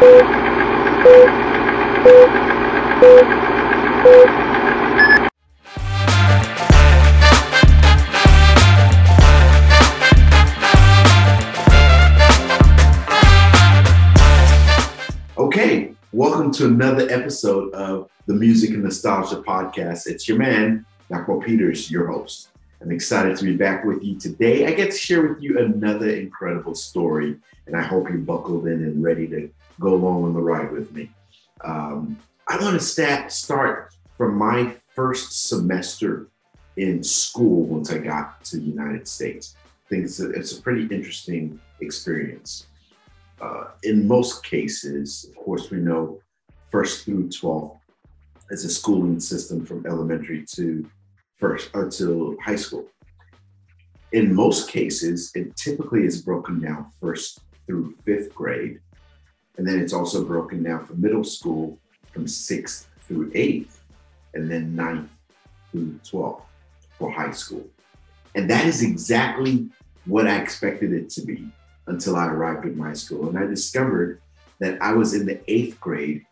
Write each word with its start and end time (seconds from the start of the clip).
Okay, 0.00 0.30
welcome 16.12 16.52
to 16.52 16.66
another 16.66 17.10
episode 17.10 17.74
of 17.74 18.08
the 18.26 18.34
Music 18.34 18.70
and 18.70 18.84
Nostalgia 18.84 19.42
Podcast. 19.42 20.06
It's 20.06 20.28
your 20.28 20.38
man, 20.38 20.86
Dapo 21.10 21.44
Peters, 21.44 21.90
your 21.90 22.06
host. 22.06 22.50
I'm 22.80 22.92
excited 22.92 23.36
to 23.36 23.44
be 23.44 23.56
back 23.56 23.84
with 23.84 24.04
you 24.04 24.16
today. 24.16 24.68
I 24.68 24.74
get 24.74 24.92
to 24.92 24.96
share 24.96 25.26
with 25.26 25.42
you 25.42 25.58
another 25.58 26.10
incredible 26.10 26.76
story, 26.76 27.36
and 27.66 27.76
I 27.76 27.82
hope 27.82 28.08
you're 28.08 28.18
buckled 28.18 28.68
in 28.68 28.84
and 28.84 29.02
ready 29.02 29.26
to 29.26 29.50
go 29.80 29.94
along 29.94 30.24
on 30.24 30.34
the 30.34 30.40
ride 30.40 30.72
with 30.72 30.92
me. 30.92 31.10
Um, 31.64 32.18
I 32.48 32.56
want 32.62 32.78
to 32.78 32.84
start 32.84 33.32
start 33.32 33.94
from 34.16 34.36
my 34.36 34.74
first 34.94 35.48
semester 35.48 36.28
in 36.76 37.02
school 37.02 37.64
once 37.64 37.92
I 37.92 37.98
got 37.98 38.42
to 38.44 38.56
the 38.56 38.64
United 38.64 39.06
States. 39.06 39.54
I 39.64 39.88
think 39.88 40.04
it's 40.04 40.20
a, 40.20 40.30
it's 40.30 40.58
a 40.58 40.62
pretty 40.62 40.82
interesting 40.94 41.60
experience. 41.80 42.66
Uh, 43.40 43.68
in 43.84 44.06
most 44.06 44.44
cases, 44.44 45.26
of 45.28 45.36
course, 45.36 45.70
we 45.70 45.78
know 45.78 46.20
first 46.70 47.04
through 47.04 47.28
12th 47.28 47.78
is 48.50 48.64
a 48.64 48.70
schooling 48.70 49.20
system 49.20 49.64
from 49.64 49.86
elementary 49.86 50.44
to 50.54 50.88
first 51.36 51.70
until 51.74 52.36
high 52.44 52.56
school. 52.56 52.86
In 54.12 54.34
most 54.34 54.70
cases, 54.70 55.30
it 55.34 55.54
typically 55.56 56.04
is 56.04 56.22
broken 56.22 56.60
down 56.60 56.90
first 57.00 57.40
through 57.66 57.94
fifth 58.04 58.34
grade, 58.34 58.80
and 59.58 59.66
then 59.66 59.78
it's 59.80 59.92
also 59.92 60.24
broken 60.24 60.62
down 60.62 60.86
for 60.86 60.94
middle 60.94 61.24
school 61.24 61.78
from 62.12 62.26
sixth 62.26 62.88
through 63.00 63.30
eighth, 63.34 63.82
and 64.34 64.50
then 64.50 64.74
ninth 64.74 65.10
through 65.70 65.98
12th 66.04 66.42
for 66.98 67.10
high 67.10 67.32
school. 67.32 67.66
And 68.34 68.48
that 68.48 68.66
is 68.66 68.82
exactly 68.82 69.68
what 70.04 70.28
I 70.28 70.36
expected 70.36 70.92
it 70.92 71.10
to 71.10 71.22
be 71.22 71.48
until 71.86 72.16
I 72.16 72.26
arrived 72.28 72.66
at 72.66 72.76
my 72.76 72.92
school. 72.92 73.28
And 73.28 73.38
I 73.38 73.46
discovered 73.46 74.20
that 74.60 74.80
I 74.80 74.92
was 74.92 75.14
in 75.14 75.26
the 75.26 75.40
eighth 75.50 75.80
grade, 75.80 76.24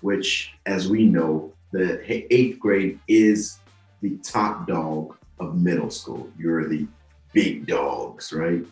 which, 0.00 0.52
as 0.64 0.88
we 0.88 1.04
know, 1.04 1.52
the 1.72 2.00
eighth 2.34 2.58
grade 2.58 2.98
is 3.06 3.58
the 4.00 4.16
top 4.18 4.66
dog 4.66 5.16
of 5.40 5.60
middle 5.60 5.90
school. 5.90 6.30
You're 6.38 6.68
the 6.68 6.86
big 7.32 7.66
dogs, 7.66 8.32
right? 8.32 8.64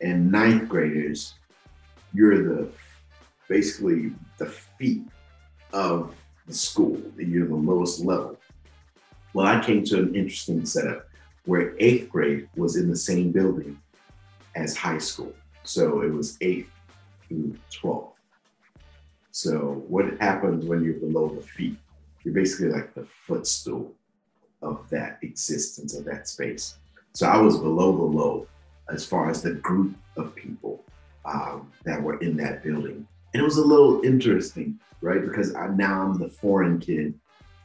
And 0.00 0.30
ninth 0.30 0.68
graders, 0.68 1.34
you're 2.12 2.42
the 2.42 2.70
basically 3.50 4.12
the 4.38 4.46
feet 4.46 5.02
of 5.72 6.14
the 6.46 6.54
school. 6.54 7.02
You're 7.18 7.48
the 7.48 7.54
lowest 7.54 8.00
level. 8.00 8.38
Well, 9.34 9.46
I 9.46 9.60
came 9.60 9.84
to 9.86 9.98
an 9.98 10.14
interesting 10.14 10.64
setup 10.64 11.08
where 11.44 11.74
eighth 11.80 12.08
grade 12.08 12.48
was 12.56 12.76
in 12.76 12.88
the 12.88 12.96
same 12.96 13.32
building 13.32 13.76
as 14.54 14.76
high 14.76 14.98
school. 14.98 15.34
So 15.64 16.02
it 16.02 16.12
was 16.12 16.38
eighth 16.40 16.70
through 17.26 17.56
12th. 17.72 18.12
So 19.32 19.84
what 19.88 20.18
happens 20.20 20.64
when 20.64 20.84
you're 20.84 20.94
below 20.94 21.28
the 21.28 21.42
feet? 21.42 21.76
You're 22.22 22.34
basically 22.34 22.68
like 22.68 22.94
the 22.94 23.06
footstool 23.26 23.92
of 24.62 24.88
that 24.90 25.18
existence 25.22 25.94
of 25.96 26.04
that 26.04 26.28
space. 26.28 26.76
So 27.14 27.26
I 27.26 27.38
was 27.40 27.58
below 27.58 27.96
the 27.96 28.16
low 28.18 28.46
as 28.88 29.04
far 29.04 29.28
as 29.28 29.42
the 29.42 29.54
group 29.54 29.96
of 30.16 30.34
people 30.36 30.84
um, 31.24 31.72
that 31.84 32.00
were 32.00 32.20
in 32.20 32.36
that 32.36 32.62
building. 32.62 33.06
And 33.32 33.40
it 33.40 33.44
was 33.44 33.58
a 33.58 33.64
little 33.64 34.00
interesting, 34.02 34.78
right? 35.00 35.22
Because 35.22 35.54
I, 35.54 35.68
now 35.68 36.02
I'm 36.02 36.18
the 36.18 36.28
foreign 36.28 36.78
kid 36.80 37.14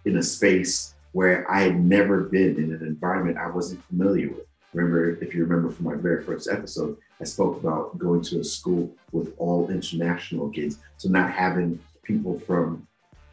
in 0.05 0.17
a 0.17 0.23
space 0.23 0.94
where 1.13 1.49
I 1.49 1.61
had 1.61 1.80
never 1.80 2.22
been 2.22 2.57
in 2.57 2.73
an 2.73 2.85
environment 2.85 3.38
I 3.38 3.50
wasn't 3.50 3.84
familiar 3.85 4.29
with. 4.29 4.45
Remember, 4.73 5.12
if 5.23 5.34
you 5.34 5.44
remember 5.45 5.69
from 5.72 5.85
my 5.85 5.95
very 5.95 6.23
first 6.23 6.50
episode, 6.50 6.97
I 7.22 7.23
spoke 7.23 7.57
about 7.62 7.97
going 7.97 8.22
to 8.23 8.41
a 8.41 8.44
school 8.44 8.94
with 9.13 9.34
all 9.38 9.69
international 9.69 10.50
kids. 10.50 10.79
So 10.97 11.07
not 11.07 11.31
having 11.31 11.79
people 12.03 12.38
from 12.40 12.85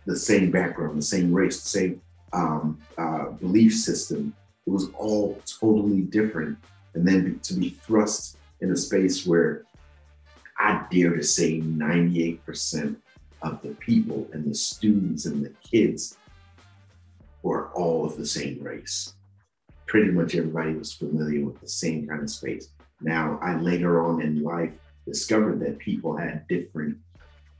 the 0.06 0.16
same 0.16 0.50
background, 0.50 0.96
the 0.96 1.02
same 1.02 1.32
race, 1.32 1.60
the 1.62 1.68
same 1.68 2.00
um, 2.32 2.78
uh, 2.96 3.30
belief 3.30 3.74
system. 3.74 4.34
It 4.66 4.70
was 4.70 4.88
all 4.96 5.40
totally 5.60 6.02
different. 6.02 6.58
And 6.94 7.06
then 7.06 7.40
to 7.42 7.54
be 7.54 7.70
thrust 7.70 8.38
in 8.60 8.70
a 8.70 8.76
space 8.76 9.26
where 9.26 9.64
I 10.58 10.86
dare 10.90 11.16
to 11.16 11.22
say 11.22 11.60
98% 11.60 12.96
of 13.42 13.60
the 13.62 13.74
people 13.74 14.28
and 14.32 14.48
the 14.48 14.54
students 14.54 15.26
and 15.26 15.44
the 15.44 15.52
kids 15.68 16.16
were 17.42 17.68
all 17.70 18.04
of 18.04 18.16
the 18.16 18.26
same 18.26 18.62
race. 18.62 19.14
Pretty 19.86 20.10
much 20.10 20.34
everybody 20.34 20.74
was 20.74 20.92
familiar 20.92 21.44
with 21.44 21.60
the 21.60 21.68
same 21.68 22.06
kind 22.06 22.22
of 22.22 22.30
space. 22.30 22.68
Now, 23.00 23.38
I 23.42 23.56
later 23.56 24.04
on 24.04 24.22
in 24.22 24.42
life 24.42 24.72
discovered 25.06 25.60
that 25.60 25.78
people 25.78 26.16
had 26.16 26.46
different 26.46 26.96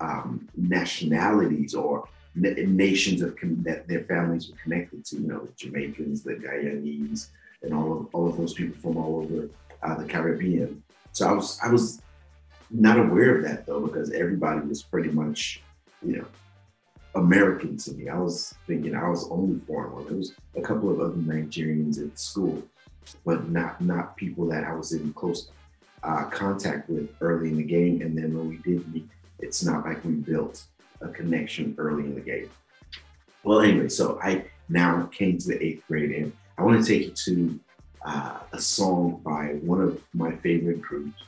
um, 0.01 0.49
nationalities 0.57 1.75
or 1.75 2.09
nations 2.35 3.23
of 3.23 3.37
that 3.65 3.87
their 3.89 4.05
families 4.05 4.51
were 4.51 4.57
connected 4.63 5.05
to. 5.07 5.17
You 5.17 5.29
know, 5.29 5.41
the 5.45 5.53
Jamaicans, 5.53 6.23
the 6.23 6.35
Guyanese, 6.35 7.29
and 7.63 7.75
all 7.75 7.93
of 7.93 8.07
all 8.13 8.29
of 8.29 8.37
those 8.37 8.55
people 8.55 8.77
from 8.81 8.97
all 8.97 9.23
over 9.23 9.49
uh, 9.83 9.95
the 9.97 10.05
Caribbean. 10.05 10.83
So 11.13 11.29
I 11.29 11.33
was 11.33 11.59
I 11.63 11.71
was 11.71 12.01
not 12.73 12.99
aware 12.99 13.37
of 13.37 13.43
that 13.45 13.67
though 13.67 13.81
because 13.81 14.11
everybody 14.11 14.67
was 14.67 14.83
pretty 14.83 15.11
much 15.11 15.63
you 16.05 16.17
know 16.17 16.27
American 17.15 17.77
to 17.77 17.93
me. 17.93 18.09
I 18.09 18.19
was 18.19 18.55
thinking 18.67 18.95
I 18.95 19.09
was 19.09 19.29
only 19.31 19.61
foreign 19.67 19.93
one. 19.93 20.07
There 20.07 20.17
was 20.17 20.33
a 20.57 20.63
couple 20.63 20.91
of 20.91 21.01
other 21.01 21.15
Nigerians 21.15 22.03
at 22.05 22.19
school, 22.19 22.63
but 23.25 23.51
not 23.51 23.81
not 23.81 24.17
people 24.17 24.47
that 24.49 24.65
I 24.65 24.75
was 24.75 24.93
in 24.93 25.13
close 25.13 25.51
uh, 26.03 26.25
contact 26.25 26.89
with 26.89 27.11
early 27.21 27.51
in 27.51 27.57
the 27.57 27.63
game. 27.63 28.01
And 28.01 28.17
then 28.17 28.37
when 28.37 28.49
we 28.49 28.57
did 28.59 28.93
meet, 28.93 29.09
it's 29.39 29.63
not 29.63 29.85
like 29.85 30.05
we 30.05 30.13
built 30.13 30.65
a 31.01 31.09
connection 31.09 31.75
early 31.79 32.05
in 32.05 32.15
the 32.15 32.21
game. 32.21 32.49
Well, 33.45 33.61
anyway, 33.61 33.89
so 33.89 34.19
I 34.23 34.47
now 34.69 35.09
came 35.13 35.37
to 35.39 35.49
the 35.49 35.63
eighth 35.63 35.83
grade, 35.89 36.13
and 36.13 36.33
I 36.57 36.63
want 36.63 36.83
to 36.83 36.87
take 36.87 37.09
you 37.09 37.13
to 37.25 37.61
uh, 38.05 38.39
a 38.53 38.61
song 38.61 39.21
by 39.25 39.59
one 39.63 39.81
of 39.81 40.01
my 40.15 40.35
favorite 40.37 40.81
groups 40.81 41.23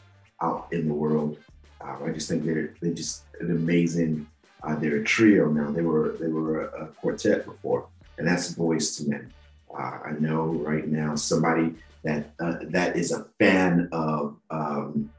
out 0.45 0.69
in 0.73 0.89
the 0.89 0.95
world. 0.95 1.39
Uh, 1.81 1.97
I 2.05 2.11
just 2.11 2.29
think 2.29 2.45
they're 2.45 2.75
they're 2.81 2.93
just 2.93 3.25
an 3.41 3.51
amazing. 3.51 4.27
Uh, 4.63 4.75
they're 4.77 4.97
a 4.97 5.05
trio 5.05 5.49
now. 5.49 5.71
They 5.71 5.83
were 5.83 6.17
they 6.21 6.29
were 6.29 6.65
a, 6.67 6.85
a 6.85 6.87
quartet 6.87 7.45
before, 7.45 7.87
and 8.19 8.27
that's 8.27 8.55
Boyz 8.55 9.01
II 9.01 9.09
Men. 9.09 9.33
Uh, 9.73 9.99
I 10.09 10.13
know 10.19 10.45
right 10.71 10.87
now 10.87 11.15
somebody 11.15 11.75
that 12.05 12.31
uh, 12.41 12.57
that 12.71 12.97
is 12.97 13.13
a 13.13 13.27
fan 13.39 13.89
of 13.93 14.37
um, 14.51 15.11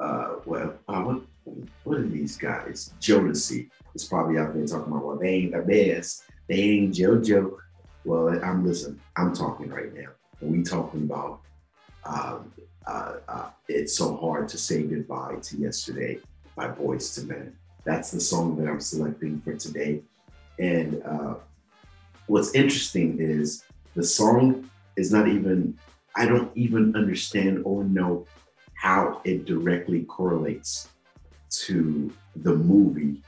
uh, 0.00 0.36
well, 0.44 0.74
what 0.86 1.22
what 1.84 1.98
are 1.98 2.08
these 2.08 2.36
guys? 2.36 2.92
Jodeci 3.00 3.68
is 3.94 4.04
probably 4.04 4.38
out 4.38 4.54
there 4.54 4.66
talking 4.66 4.92
about, 4.92 5.04
well, 5.04 5.18
they 5.18 5.28
ain't 5.28 5.52
the 5.52 5.62
best. 5.62 6.24
They 6.48 6.60
ain't 6.60 6.94
JoJo. 6.94 7.56
Well, 8.04 8.40
I'm 8.42 8.66
listen. 8.66 9.00
I'm 9.16 9.32
talking 9.34 9.68
right 9.68 9.94
now. 9.94 10.10
We 10.40 10.62
talking 10.62 11.02
about 11.02 11.40
um, 12.04 12.52
uh, 12.86 13.14
uh, 13.28 13.50
it's 13.68 13.96
so 13.96 14.16
hard 14.16 14.48
to 14.48 14.58
say 14.58 14.82
goodbye 14.82 15.36
to 15.42 15.56
yesterday 15.56 16.18
by 16.56 16.68
Boyz 16.68 17.18
II 17.18 17.26
Men. 17.26 17.56
That's 17.84 18.10
the 18.10 18.20
song 18.20 18.56
that 18.56 18.68
I'm 18.68 18.80
selecting 18.80 19.40
for 19.40 19.54
today. 19.54 20.02
And 20.58 21.02
uh, 21.04 21.34
what's 22.26 22.54
interesting 22.54 23.18
is 23.20 23.64
the 23.94 24.04
song 24.04 24.70
is 24.96 25.12
not 25.12 25.28
even. 25.28 25.78
I 26.14 26.26
don't 26.26 26.54
even 26.54 26.94
understand 26.94 27.62
or 27.64 27.84
know 27.84 28.26
how 28.74 29.22
it 29.24 29.46
directly 29.46 30.02
correlates 30.02 30.88
to 31.50 32.12
the 32.36 32.54
movie 32.54 33.22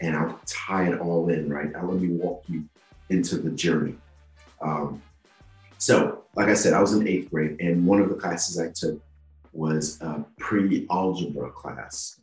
and 0.00 0.16
I'll 0.16 0.40
tie 0.46 0.92
it 0.92 1.00
all 1.00 1.28
in, 1.28 1.48
right? 1.48 1.70
Now, 1.72 1.86
let 1.86 2.00
me 2.00 2.08
walk 2.08 2.44
you 2.48 2.64
into 3.08 3.36
the 3.36 3.50
journey. 3.50 3.94
Um, 4.60 5.02
so, 5.78 6.17
like 6.38 6.48
I 6.48 6.54
said, 6.54 6.72
I 6.72 6.80
was 6.80 6.92
in 6.92 7.08
eighth 7.08 7.30
grade, 7.30 7.56
and 7.58 7.84
one 7.84 8.00
of 8.00 8.08
the 8.08 8.14
classes 8.14 8.60
I 8.60 8.68
took 8.68 9.02
was 9.52 10.00
a 10.00 10.24
pre 10.38 10.86
algebra 10.88 11.50
class. 11.50 12.20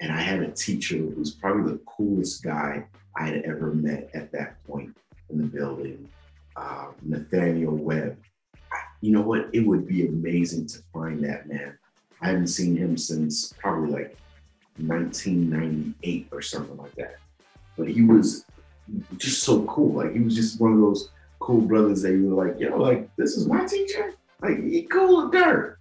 And 0.00 0.12
I 0.12 0.20
had 0.20 0.40
a 0.40 0.52
teacher 0.52 0.98
who 0.98 1.18
was 1.18 1.32
probably 1.32 1.72
the 1.72 1.80
coolest 1.80 2.44
guy 2.44 2.86
I 3.16 3.26
had 3.26 3.42
ever 3.42 3.72
met 3.74 4.10
at 4.14 4.30
that 4.32 4.64
point 4.66 4.96
in 5.30 5.38
the 5.38 5.44
building, 5.48 6.08
uh, 6.54 6.88
Nathaniel 7.02 7.74
Webb. 7.74 8.16
You 9.00 9.10
know 9.10 9.22
what? 9.22 9.48
It 9.52 9.66
would 9.66 9.88
be 9.88 10.06
amazing 10.06 10.68
to 10.68 10.78
find 10.92 11.24
that 11.24 11.48
man. 11.48 11.76
I 12.20 12.28
haven't 12.28 12.48
seen 12.48 12.76
him 12.76 12.96
since 12.96 13.52
probably 13.54 13.90
like 13.90 14.16
1998 14.78 16.28
or 16.30 16.40
something 16.40 16.76
like 16.76 16.94
that. 16.94 17.16
But 17.76 17.88
he 17.88 18.02
was 18.02 18.44
just 19.16 19.42
so 19.42 19.64
cool. 19.64 19.94
Like 19.94 20.12
he 20.12 20.20
was 20.20 20.36
just 20.36 20.60
one 20.60 20.72
of 20.72 20.78
those 20.78 21.10
cool 21.46 21.60
brothers 21.60 22.02
that 22.02 22.12
you 22.12 22.28
were 22.28 22.44
like, 22.44 22.58
yo, 22.58 22.76
like 22.76 23.08
this 23.16 23.36
is 23.36 23.46
my 23.46 23.64
teacher. 23.64 24.14
Like 24.42 24.64
he 24.64 24.82
cool 24.82 25.28
dirt. 25.28 25.78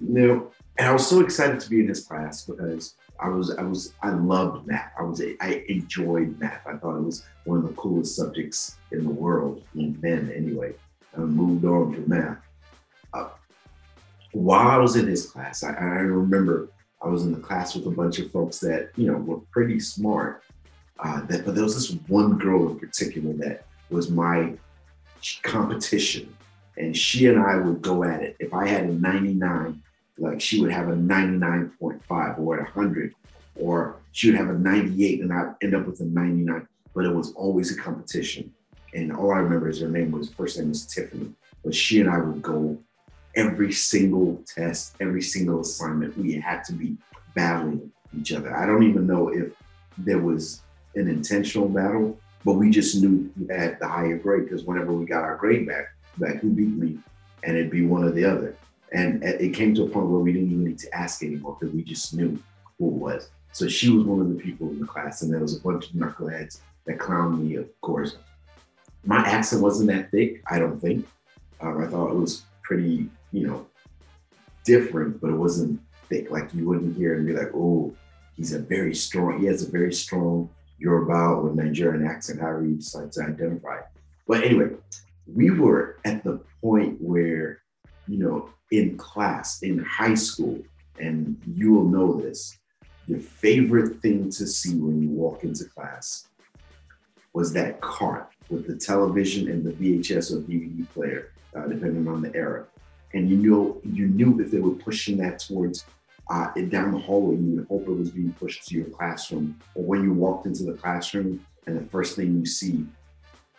You 0.00 0.14
know, 0.14 0.52
and 0.78 0.86
I 0.86 0.92
was 0.92 1.08
so 1.08 1.20
excited 1.20 1.58
to 1.58 1.68
be 1.68 1.80
in 1.80 1.88
his 1.88 2.04
class 2.04 2.44
because 2.44 2.94
I 3.18 3.28
was 3.28 3.50
I 3.56 3.62
was 3.62 3.94
I 4.00 4.10
loved 4.10 4.68
math. 4.68 4.92
I 4.96 5.02
was 5.02 5.20
I 5.40 5.64
enjoyed 5.68 6.38
math. 6.38 6.64
I 6.68 6.76
thought 6.76 6.96
it 6.96 7.02
was 7.02 7.24
one 7.44 7.58
of 7.58 7.66
the 7.66 7.74
coolest 7.74 8.14
subjects 8.14 8.76
in 8.92 9.02
the 9.02 9.10
world 9.10 9.64
then. 9.74 10.32
Anyway, 10.34 10.74
I 11.16 11.20
moved 11.20 11.64
on 11.64 11.94
from 11.94 12.08
math. 12.08 12.38
Uh, 13.12 13.30
while 14.30 14.68
I 14.68 14.76
was 14.76 14.94
in 14.94 15.08
his 15.08 15.26
class, 15.26 15.64
I, 15.64 15.72
I 15.72 16.00
remember 16.00 16.68
I 17.02 17.08
was 17.08 17.24
in 17.24 17.32
the 17.32 17.40
class 17.40 17.74
with 17.74 17.86
a 17.86 17.90
bunch 17.90 18.20
of 18.20 18.30
folks 18.30 18.60
that 18.60 18.90
you 18.94 19.10
know 19.10 19.18
were 19.18 19.40
pretty 19.50 19.80
smart. 19.80 20.44
Uh, 21.00 21.22
that 21.26 21.44
but 21.44 21.56
there 21.56 21.64
was 21.64 21.74
this 21.74 21.98
one 22.06 22.38
girl 22.38 22.70
in 22.70 22.78
particular 22.78 23.32
that 23.34 23.66
was 23.90 24.10
my 24.10 24.52
competition, 25.42 26.34
and 26.76 26.96
she 26.96 27.26
and 27.26 27.38
I 27.38 27.56
would 27.56 27.82
go 27.82 28.04
at 28.04 28.22
it. 28.22 28.36
If 28.38 28.54
I 28.54 28.66
had 28.66 28.84
a 28.84 28.92
99 28.92 29.82
like 30.18 30.40
she 30.40 30.60
would 30.60 30.72
have 30.72 30.88
a 30.88 30.92
99.5 30.92 32.38
or 32.38 32.58
a 32.58 32.62
100 32.64 33.14
or 33.56 33.96
she 34.12 34.30
would 34.30 34.38
have 34.38 34.50
a 34.50 34.58
98 34.58 35.20
and 35.20 35.32
I'd 35.32 35.54
end 35.62 35.74
up 35.74 35.86
with 35.86 36.00
a 36.00 36.04
99 36.04 36.66
but 36.94 37.04
it 37.04 37.14
was 37.14 37.32
always 37.34 37.70
a 37.70 37.80
competition. 37.80 38.52
And 38.94 39.12
all 39.12 39.30
I 39.30 39.38
remember 39.38 39.68
is 39.68 39.80
her 39.80 39.88
name 39.88 40.10
was 40.10 40.30
first 40.30 40.58
name 40.58 40.70
was 40.70 40.86
Tiffany. 40.86 41.32
But 41.64 41.74
she 41.74 42.00
and 42.00 42.10
I 42.10 42.18
would 42.18 42.42
go 42.42 42.78
every 43.36 43.72
single 43.72 44.42
test 44.46 44.96
every 45.00 45.22
single 45.22 45.60
assignment. 45.60 46.18
We 46.18 46.32
had 46.32 46.64
to 46.64 46.72
be 46.72 46.96
battling 47.34 47.92
each 48.18 48.32
other. 48.32 48.56
I 48.56 48.66
don't 48.66 48.82
even 48.82 49.06
know 49.06 49.28
if 49.28 49.52
there 49.98 50.18
was 50.18 50.62
an 50.96 51.08
intentional 51.08 51.68
battle 51.68 52.18
but 52.44 52.54
we 52.54 52.70
just 52.70 53.00
knew 53.00 53.30
who 53.36 53.52
had 53.52 53.78
the 53.80 53.88
higher 53.88 54.16
grade 54.16 54.44
because 54.44 54.64
whenever 54.64 54.92
we 54.92 55.04
got 55.04 55.24
our 55.24 55.36
grade 55.36 55.66
back 55.66 55.94
back 56.18 56.36
who 56.40 56.50
beat 56.50 56.68
me 56.68 56.98
and 57.42 57.56
it'd 57.56 57.70
be 57.70 57.84
one 57.84 58.04
or 58.04 58.10
the 58.10 58.24
other 58.24 58.56
and 58.92 59.22
it 59.22 59.54
came 59.54 59.74
to 59.74 59.84
a 59.84 59.88
point 59.88 60.06
where 60.06 60.20
we 60.20 60.32
didn't 60.32 60.50
even 60.50 60.64
need 60.64 60.78
to 60.78 60.94
ask 60.94 61.22
anymore 61.22 61.56
because 61.58 61.74
we 61.74 61.82
just 61.82 62.14
knew 62.14 62.38
who 62.78 62.88
it 62.88 62.94
was. 62.94 63.30
So 63.52 63.68
she 63.68 63.90
was 63.90 64.04
one 64.04 64.20
of 64.20 64.28
the 64.28 64.34
people 64.34 64.68
in 64.70 64.80
the 64.80 64.86
class, 64.86 65.22
and 65.22 65.32
there 65.32 65.40
was 65.40 65.56
a 65.56 65.60
bunch 65.60 65.90
of 65.90 65.92
knuckleheads 65.92 66.60
that 66.86 66.98
clowned 66.98 67.40
me, 67.40 67.56
of 67.56 67.68
course. 67.80 68.16
My 69.04 69.18
accent 69.18 69.62
wasn't 69.62 69.90
that 69.90 70.10
thick, 70.10 70.42
I 70.50 70.58
don't 70.58 70.80
think. 70.80 71.06
Um, 71.60 71.82
I 71.82 71.86
thought 71.86 72.10
it 72.10 72.16
was 72.16 72.44
pretty, 72.62 73.08
you 73.32 73.46
know, 73.46 73.66
different, 74.64 75.20
but 75.20 75.30
it 75.30 75.36
wasn't 75.36 75.80
thick. 76.08 76.30
Like 76.30 76.54
you 76.54 76.66
wouldn't 76.66 76.96
hear 76.96 77.14
and 77.14 77.26
be 77.26 77.32
like, 77.32 77.50
oh, 77.54 77.94
he's 78.36 78.52
a 78.52 78.58
very 78.58 78.94
strong, 78.94 79.40
he 79.40 79.46
has 79.46 79.62
a 79.62 79.70
very 79.70 79.92
strong 79.92 80.48
Yoruba 80.78 81.12
or 81.12 81.54
Nigerian 81.54 82.06
accent, 82.06 82.40
however 82.40 82.64
you 82.64 82.76
decide 82.76 83.12
to 83.12 83.22
identify. 83.22 83.80
But 84.26 84.44
anyway, 84.44 84.70
we 85.26 85.50
were 85.50 85.98
at 86.04 86.24
the 86.24 86.40
point 86.60 87.00
where, 87.00 87.60
you 88.06 88.18
know, 88.18 88.50
in 88.70 88.96
class, 88.96 89.62
in 89.62 89.78
high 89.78 90.14
school, 90.14 90.58
and 91.00 91.40
you 91.46 91.72
will 91.72 91.84
know 91.84 92.20
this, 92.20 92.58
your 93.06 93.20
favorite 93.20 94.00
thing 94.00 94.30
to 94.30 94.46
see 94.46 94.76
when 94.76 95.02
you 95.02 95.08
walk 95.08 95.44
into 95.44 95.64
class 95.64 96.28
was 97.32 97.52
that 97.52 97.80
cart 97.80 98.28
with 98.50 98.66
the 98.66 98.76
television 98.76 99.48
and 99.48 99.64
the 99.64 99.72
VHS 99.72 100.32
or 100.32 100.40
DVD 100.40 100.88
player, 100.90 101.32
uh, 101.54 101.66
depending 101.66 102.06
on 102.08 102.20
the 102.20 102.34
era. 102.34 102.66
And 103.14 103.30
you 103.30 103.36
know, 103.36 103.80
you 103.84 104.06
knew 104.06 104.36
that 104.36 104.50
they 104.50 104.58
were 104.58 104.74
pushing 104.74 105.16
that 105.18 105.38
towards 105.38 105.84
uh, 106.30 106.52
down 106.68 106.92
the 106.92 106.98
hallway. 106.98 107.36
You 107.36 107.56
would 107.56 107.68
hope 107.68 107.88
it 107.88 107.98
was 107.98 108.10
being 108.10 108.32
pushed 108.32 108.66
to 108.68 108.74
your 108.74 108.86
classroom, 108.86 109.58
or 109.74 109.84
when 109.84 110.02
you 110.02 110.12
walked 110.12 110.46
into 110.46 110.64
the 110.64 110.74
classroom 110.74 111.44
and 111.66 111.78
the 111.78 111.84
first 111.88 112.16
thing 112.16 112.38
you 112.38 112.46
see 112.46 112.86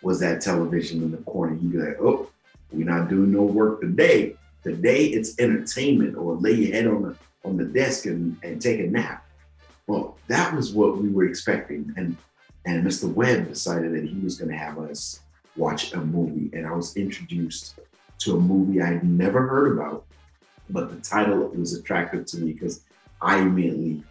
was 0.01 0.19
that 0.19 0.42
television 0.42 1.04
in 1.04 1.12
the 1.12 1.18
corner, 1.18 1.56
you'd 1.56 1.71
be 1.71 1.77
like, 1.77 1.98
"Oh, 2.00 2.30
we're 2.71 2.86
not 2.86 3.10
doing 3.10 3.31
no 3.31 3.44
work 3.44 3.81
today." 3.81 4.36
Today 4.63 5.06
it's 5.06 5.39
entertainment 5.39 6.18
or 6.18 6.36
lay 6.36 6.54
your 6.54 6.74
head 6.74 6.88
on 6.88 7.01
the 7.04 7.16
on 7.45 7.57
the 7.57 7.66
desk 7.66 8.06
and, 8.06 8.38
and 8.44 8.62
take 8.62 8.80
a 8.80 8.88
nap. 8.88 9.25
Well, 9.88 10.18
that 10.27 10.54
was 10.54 10.74
what 10.74 10.98
we 10.98 11.10
were 11.10 11.25
expecting. 11.25 11.94
And 11.98 12.18
and 12.65 12.86
Mr. 12.86 13.12
Webb 13.12 13.48
decided 13.48 13.94
that 13.94 14.04
he 14.04 14.19
was 14.19 14.38
going 14.38 14.51
to 14.51 14.57
have 14.57 14.77
us 14.77 15.22
watch 15.56 15.94
a 15.94 15.98
movie. 15.98 16.56
And 16.56 16.68
I 16.68 16.72
was 16.72 16.95
introduced 16.95 17.80
to 18.19 18.36
a 18.36 18.39
movie 18.39 18.81
I 18.81 18.88
had 18.88 19.04
never 19.04 19.48
heard 19.48 19.77
about, 19.77 20.06
but 20.69 20.89
the 20.89 21.01
title 21.01 21.48
was 21.50 21.74
attractive 21.74 22.25
to 22.25 22.38
me 22.39 22.54
because 22.54 22.81
I 23.21 23.39
immediately 23.39 24.04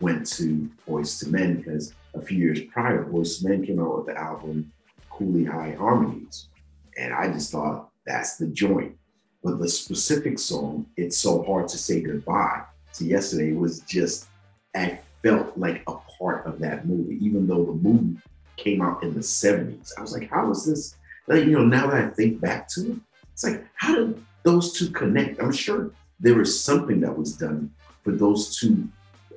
went 0.00 0.26
to 0.28 0.70
Boyz 0.86 1.24
II 1.24 1.32
Men 1.32 1.56
because 1.56 1.92
a 2.14 2.20
few 2.20 2.38
years 2.38 2.60
prior, 2.72 3.04
Boyz 3.04 3.42
II 3.42 3.50
Men 3.50 3.66
came 3.66 3.80
out 3.80 3.96
with 3.96 4.06
the 4.06 4.20
album 4.20 4.72
Cooley 5.10 5.44
High 5.44 5.72
Harmonies. 5.72 6.48
And 6.96 7.12
I 7.12 7.30
just 7.32 7.52
thought 7.52 7.90
that's 8.06 8.36
the 8.36 8.46
joint. 8.46 8.96
But 9.42 9.58
the 9.58 9.68
specific 9.68 10.38
song, 10.38 10.86
It's 10.96 11.18
So 11.18 11.42
Hard 11.44 11.68
to 11.68 11.78
Say 11.78 12.00
Goodbye 12.00 12.62
to 12.94 13.04
Yesterday, 13.04 13.52
was 13.52 13.80
just, 13.80 14.26
I 14.74 15.00
felt 15.22 15.56
like 15.56 15.82
a 15.86 15.94
part 16.18 16.46
of 16.46 16.58
that 16.60 16.86
movie, 16.86 17.24
even 17.24 17.46
though 17.46 17.64
the 17.64 17.72
movie 17.72 18.18
came 18.56 18.82
out 18.82 19.02
in 19.02 19.14
the 19.14 19.20
70s. 19.20 19.92
I 19.96 20.00
was 20.00 20.12
like, 20.12 20.28
how 20.28 20.50
is 20.50 20.64
this? 20.64 20.96
Like, 21.28 21.44
you 21.44 21.52
know, 21.52 21.64
now 21.64 21.88
that 21.88 22.04
I 22.04 22.08
think 22.08 22.40
back 22.40 22.68
to 22.70 22.92
it, 22.92 22.98
it's 23.32 23.44
like, 23.44 23.64
how 23.74 23.94
did 23.94 24.24
those 24.42 24.72
two 24.72 24.90
connect? 24.90 25.40
I'm 25.40 25.52
sure 25.52 25.92
there 26.20 26.40
is 26.40 26.60
something 26.60 27.00
that 27.00 27.16
was 27.16 27.36
done 27.36 27.70
for 28.02 28.12
those 28.12 28.58
two 28.58 28.88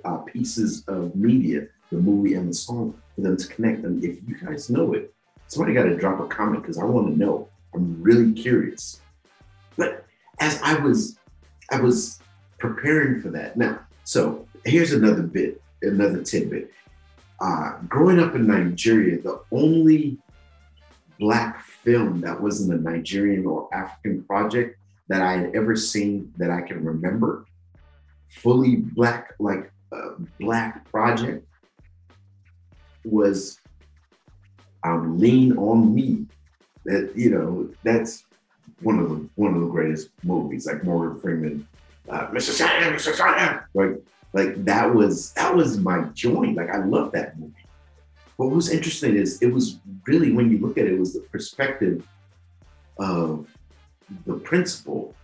uh, 0.06 0.18
pieces 0.18 0.84
of 0.88 1.16
media, 1.16 1.68
the 1.92 1.98
movie 1.98 2.34
and 2.36 2.50
the 2.50 2.54
song, 2.54 2.94
for 3.16 3.22
them 3.22 3.38
to 3.38 3.48
connect. 3.48 3.84
And 3.84 4.04
if 4.04 4.18
you 4.28 4.36
guys 4.36 4.70
know 4.70 4.94
it, 4.94 5.14
somebody 5.48 5.74
got 5.74 5.84
to 5.84 5.96
drop 5.96 6.20
a 6.20 6.28
comment 6.28 6.62
because 6.62 6.78
I 6.78 6.84
want 6.84 7.14
to 7.14 7.20
know. 7.20 7.48
I'm 7.74 8.02
really 8.02 8.34
curious. 8.34 9.02
But 9.78 10.06
as 10.40 10.62
I 10.62 10.76
was, 10.80 11.18
I 11.72 11.80
was 11.80 12.20
preparing 12.58 13.22
for 13.22 13.30
that. 13.30 13.58
Now, 13.58 13.80
so 14.04 14.48
here's 14.66 14.94
another 14.94 15.24
bit, 15.24 15.62
another 15.82 16.22
tidbit. 16.24 16.72
Uh, 17.40 17.78
growing 17.88 18.20
up 18.20 18.36
in 18.36 18.46
Nigeria, 18.46 19.22
the 19.22 19.42
only 19.52 20.18
black 21.20 21.64
film 21.64 22.22
that 22.22 22.40
wasn't 22.40 22.74
a 22.80 22.82
Nigerian 22.82 23.46
or 23.46 23.70
African 23.74 24.24
project 24.24 24.78
that 25.12 25.22
I 25.22 25.34
had 25.34 25.56
ever 25.58 25.76
seen 25.76 26.32
that 26.38 26.50
I 26.50 26.62
can 26.62 26.86
remember, 26.86 27.44
fully 28.30 28.78
black, 28.78 29.34
like 29.40 29.70
a 29.92 30.12
black 30.40 30.90
project, 30.90 31.46
was 33.04 33.60
um, 34.86 35.20
Lean 35.20 35.58
on 35.58 35.94
Me. 35.94 36.26
That 36.86 37.12
you 37.14 37.30
know, 37.30 37.70
that's 37.84 38.24
one 38.80 39.00
of 39.00 39.10
the 39.10 39.30
one 39.36 39.54
of 39.54 39.60
the 39.60 39.68
greatest 39.68 40.12
movies, 40.24 40.66
like 40.66 40.86
Morgan 40.86 41.20
Freeman, 41.20 41.68
uh, 42.10 42.28
Mr. 42.28 42.52
Sam, 42.52 42.94
Mr. 42.94 43.14
Sam. 43.14 43.60
Like, 43.74 44.02
like 44.32 44.64
that 44.64 44.96
was 44.96 45.34
that 45.34 45.54
was 45.54 45.78
my 45.78 46.04
joint. 46.14 46.56
Like 46.56 46.70
I 46.70 46.86
love 46.86 47.12
that 47.12 47.38
movie. 47.38 47.54
But 48.38 48.46
what 48.46 48.56
was 48.56 48.70
interesting 48.70 49.18
is 49.18 49.42
it 49.42 49.52
was 49.52 49.78
really 50.08 50.32
when 50.32 50.50
you 50.50 50.60
look 50.60 50.78
at 50.78 50.86
it, 50.86 50.94
it 50.94 51.00
was 51.00 51.16
the 51.16 51.20
perspective 51.20 52.08
of 52.98 53.46
the 54.26 54.34
principal 54.36 55.16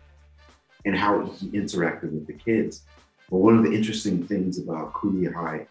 and 0.85 0.95
how 0.95 1.25
he 1.25 1.49
interacted 1.49 2.11
with 2.11 2.27
the 2.27 2.33
kids. 2.33 2.83
But 3.29 3.37
one 3.37 3.57
of 3.57 3.63
the 3.63 3.73
interesting 3.73 4.25
things 4.25 4.59
about 4.59 4.93
Cooley 4.93 5.31
High 5.31 5.67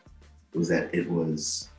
was 0.53 0.69
that 0.69 0.95
it 0.95 1.11
was 1.11 1.71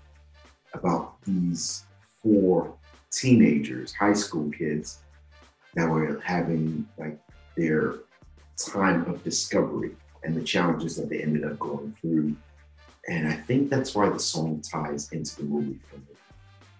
about 0.73 1.21
these 1.23 1.83
four 2.21 2.75
teenagers, 3.11 3.93
high 3.93 4.13
school 4.13 4.49
kids, 4.51 4.99
that 5.75 5.87
were 5.87 6.19
having 6.23 6.87
like 6.97 7.19
their 7.55 7.95
time 8.57 9.05
of 9.05 9.23
discovery 9.23 9.95
and 10.23 10.35
the 10.35 10.43
challenges 10.43 10.95
that 10.95 11.09
they 11.09 11.21
ended 11.21 11.45
up 11.45 11.59
going 11.59 11.95
through. 12.01 12.35
And 13.07 13.27
I 13.27 13.33
think 13.33 13.69
that's 13.69 13.95
why 13.95 14.09
the 14.09 14.19
song 14.19 14.61
ties 14.61 15.11
into 15.11 15.37
the 15.37 15.43
movie 15.43 15.79
for 15.89 15.97
me. 15.97 16.15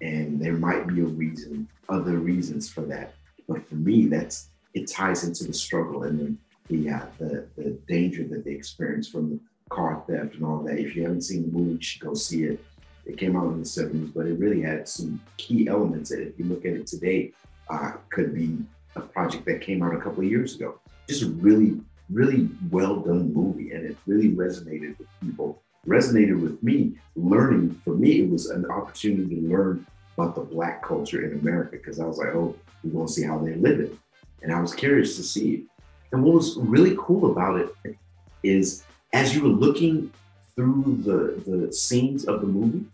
And 0.02 0.42
there 0.42 0.54
might 0.54 0.88
be 0.88 1.02
a 1.02 1.06
reason, 1.06 1.68
other 1.90 2.18
reasons 2.18 2.70
for 2.70 2.82
that. 2.82 3.14
But 3.48 3.68
for 3.68 3.76
me, 3.76 4.08
that's 4.08 4.50
it 4.74 4.88
ties 4.88 5.24
into 5.24 5.46
the 5.46 5.54
struggle 5.54 6.04
and 6.04 6.20
the 6.20 6.36
the, 6.70 6.90
uh, 6.90 7.06
the, 7.18 7.48
the 7.56 7.70
danger 7.88 8.24
that 8.26 8.44
they 8.44 8.52
experience 8.52 9.08
from 9.08 9.30
the 9.30 9.40
car 9.70 10.04
theft 10.08 10.36
and 10.36 10.44
all 10.44 10.60
that. 10.64 10.80
If 10.80 10.96
you 10.96 11.04
haven't 11.04 11.22
seen 11.22 11.44
the 11.44 11.58
movie, 11.58 11.74
you 11.74 11.82
should 11.82 12.02
go 12.02 12.14
see 12.14 12.44
it. 12.44 12.64
It 13.06 13.18
came 13.18 13.38
out 13.38 13.54
in 13.54 13.60
the 13.60 13.66
70s, 13.66 14.14
but 14.14 14.28
it 14.28 14.38
really 14.38 14.62
had 14.62 14.88
some 14.88 15.22
key 15.38 15.68
elements 15.68 16.12
it. 16.12 16.28
If 16.28 16.38
you 16.38 16.46
look 16.46 16.66
at 16.66 16.74
it 16.74 16.88
today, 16.88 17.32
uh, 17.70 17.94
could 18.10 18.36
be 18.36 18.58
a 18.96 19.02
project 19.02 19.46
that 19.46 19.62
came 19.62 19.82
out 19.82 19.96
a 19.96 20.00
couple 20.00 20.24
of 20.24 20.30
years 20.30 20.56
ago. 20.56 20.80
Just 21.08 21.24
a 21.24 21.28
really, 21.28 21.80
really 22.10 22.50
well 22.70 22.98
done 22.98 23.34
movie, 23.34 23.72
and 23.72 23.86
it 23.86 23.96
really 24.06 24.30
resonated 24.30 24.98
with 24.98 25.08
people. 25.22 25.62
Resonated 25.88 26.42
with 26.42 26.62
me. 26.62 26.98
Learning 27.16 27.80
for 27.86 27.92
me, 27.92 28.20
it 28.20 28.30
was 28.30 28.48
an 28.50 28.70
opportunity 28.70 29.36
to 29.36 29.42
learn 29.48 29.86
about 30.18 30.36
the 30.36 30.42
Black 30.42 30.82
culture 30.82 31.24
in 31.26 31.40
America 31.40 31.78
because 31.78 32.00
I 32.00 32.06
was 32.06 32.18
like, 32.18 32.34
oh, 32.34 32.56
we 32.84 32.90
want 32.90 33.10
to 33.10 33.14
see 33.14 33.24
how 33.24 33.38
they 33.38 33.56
live 33.56 33.80
it, 33.80 33.94
and 34.42 34.54
I 34.54 34.60
was 34.60 34.74
curious 34.74 35.16
to 35.18 35.24
see. 35.24 35.66
And 36.12 36.24
what 36.24 36.36
was 36.36 36.58
really 36.58 36.96
cool 36.98 37.32
about 37.32 37.60
it 37.60 37.96
is, 38.44 38.84
as 39.14 39.36
you 39.36 39.44
were 39.44 39.50
looking 39.50 40.12
through 40.56 41.00
the 41.04 41.52
the 41.52 41.74
scenes 41.74 42.26
of 42.26 42.42
the 42.42 42.48
movie, 42.48 42.86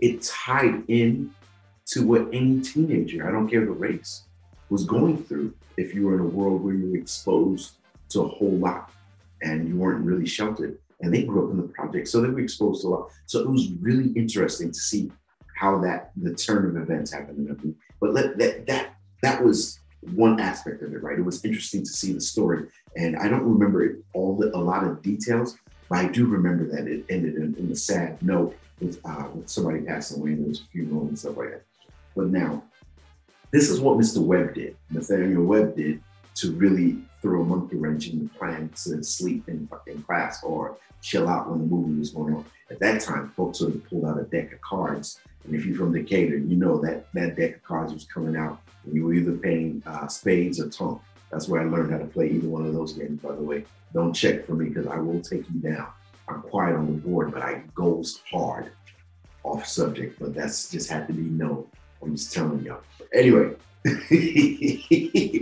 it 0.00 0.22
tied 0.22 0.84
in 0.88 1.34
to 1.86 2.06
what 2.06 2.28
any 2.32 2.60
teenager, 2.60 3.26
I 3.26 3.32
don't 3.32 3.48
care 3.48 3.64
the 3.64 3.72
race, 3.72 4.24
was 4.68 4.84
going 4.84 5.24
through 5.24 5.54
if 5.76 5.94
you 5.94 6.06
were 6.06 6.14
in 6.14 6.20
a 6.20 6.28
world 6.28 6.62
where 6.62 6.74
you 6.74 6.90
were 6.90 6.98
exposed 6.98 7.72
to 8.10 8.22
a 8.22 8.28
whole 8.28 8.56
lot 8.58 8.90
and 9.42 9.68
you 9.68 9.76
weren't 9.76 10.04
really 10.04 10.26
sheltered. 10.26 10.78
And 11.00 11.14
they 11.14 11.22
grew 11.22 11.46
up 11.46 11.50
in 11.52 11.56
the 11.56 11.68
project, 11.68 12.08
so 12.08 12.20
they 12.20 12.28
were 12.28 12.40
exposed 12.40 12.82
to 12.82 12.88
a 12.88 12.90
lot. 12.90 13.10
So 13.26 13.40
it 13.40 13.48
was 13.48 13.70
really 13.80 14.10
interesting 14.12 14.70
to 14.70 14.78
see 14.78 15.10
how 15.58 15.78
that 15.78 16.12
the 16.16 16.34
turn 16.34 16.64
of 16.66 16.76
events 16.76 17.12
happened. 17.12 17.76
But 18.00 18.12
let, 18.12 18.38
that 18.38 18.66
that 18.66 18.94
that 19.22 19.44
was 19.44 19.80
one 20.14 20.38
aspect 20.38 20.82
of 20.82 20.92
it, 20.94 21.02
right? 21.02 21.18
It 21.18 21.24
was 21.24 21.44
interesting 21.44 21.82
to 21.82 21.90
see 21.90 22.12
the 22.12 22.20
story, 22.20 22.66
and 22.96 23.16
I 23.16 23.28
don't 23.28 23.42
remember 23.42 23.98
all 24.14 24.36
the 24.36 24.56
a 24.56 24.58
lot 24.58 24.84
of 24.84 25.02
details, 25.02 25.58
but 25.88 25.98
I 25.98 26.06
do 26.06 26.26
remember 26.26 26.68
that 26.68 26.86
it 26.86 27.04
ended 27.08 27.34
in, 27.34 27.56
in 27.56 27.72
a 27.72 27.76
sad 27.76 28.22
note 28.22 28.56
with 28.80 29.00
uh, 29.04 29.28
with 29.34 29.48
somebody 29.48 29.80
passing 29.80 30.20
away 30.20 30.30
and 30.32 30.42
there 30.42 30.48
was 30.48 30.60
a 30.60 30.64
funeral 30.66 31.08
and 31.08 31.18
stuff 31.18 31.36
like 31.36 31.50
that. 31.50 31.64
But 32.14 32.28
now, 32.28 32.62
this 33.50 33.68
is 33.70 33.80
what 33.80 33.98
Mr. 33.98 34.18
Webb 34.18 34.54
did. 34.54 34.76
Nathaniel 34.90 35.44
Webb 35.44 35.76
did 35.76 36.00
to 36.40 36.52
really 36.52 36.98
throw 37.20 37.42
a 37.42 37.44
monkey 37.44 37.76
wrench 37.76 38.08
in 38.08 38.24
the 38.24 38.28
plan 38.38 38.70
to 38.84 39.02
sleep 39.02 39.48
in, 39.48 39.68
in 39.86 40.02
class 40.02 40.42
or 40.42 40.76
chill 41.02 41.28
out 41.28 41.48
when 41.48 41.58
the 41.60 41.66
movie 41.66 41.98
was 41.98 42.10
going 42.10 42.34
on. 42.34 42.44
At 42.70 42.80
that 42.80 43.00
time, 43.00 43.32
folks 43.36 43.60
would 43.60 43.72
have 43.72 43.88
pulled 43.88 44.04
out 44.04 44.20
a 44.20 44.24
deck 44.24 44.52
of 44.52 44.60
cards. 44.60 45.20
And 45.44 45.54
if 45.54 45.64
you're 45.64 45.76
from 45.76 45.92
Decatur, 45.92 46.36
you 46.36 46.56
know 46.56 46.78
that 46.80 47.12
that 47.14 47.36
deck 47.36 47.56
of 47.56 47.62
cards 47.62 47.92
was 47.92 48.04
coming 48.04 48.36
out 48.36 48.60
and 48.84 48.94
you 48.94 49.04
were 49.04 49.14
either 49.14 49.32
playing 49.32 49.82
uh, 49.86 50.06
spades 50.08 50.60
or 50.60 50.68
tonk. 50.68 51.00
That's 51.30 51.48
where 51.48 51.60
I 51.60 51.64
learned 51.64 51.92
how 51.92 51.98
to 51.98 52.06
play 52.06 52.28
either 52.30 52.48
one 52.48 52.66
of 52.66 52.74
those 52.74 52.92
games, 52.92 53.20
by 53.20 53.34
the 53.34 53.42
way. 53.42 53.64
Don't 53.92 54.12
check 54.12 54.44
for 54.44 54.54
me 54.54 54.68
because 54.68 54.86
I 54.86 54.98
will 54.98 55.20
take 55.20 55.44
you 55.50 55.60
down. 55.60 55.88
I'm 56.28 56.42
quiet 56.42 56.76
on 56.76 56.86
the 56.86 56.92
board, 56.92 57.32
but 57.32 57.42
I 57.42 57.62
goes 57.74 58.22
hard 58.30 58.70
off 59.44 59.66
subject, 59.66 60.18
but 60.20 60.34
that's 60.34 60.70
just 60.70 60.90
had 60.90 61.06
to 61.06 61.12
be 61.12 61.22
known. 61.22 61.66
I'm 62.02 62.14
just 62.14 62.32
telling 62.32 62.62
y'all. 62.62 62.82
Anyway, 63.12 63.54
okay, 63.86 65.40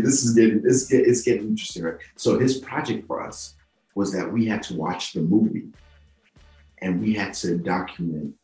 this 0.00 0.24
is 0.24 0.34
getting 0.34 0.62
this 0.62 0.86
get 0.86 1.06
it's 1.06 1.22
getting 1.22 1.48
interesting, 1.48 1.82
right? 1.82 1.96
So 2.16 2.38
his 2.38 2.58
project 2.58 3.06
for 3.06 3.22
us 3.22 3.54
was 3.94 4.12
that 4.12 4.32
we 4.32 4.46
had 4.46 4.62
to 4.64 4.74
watch 4.74 5.12
the 5.12 5.20
movie 5.20 5.68
and 6.78 7.00
we 7.00 7.14
had 7.14 7.34
to 7.34 7.58
document. 7.58 8.34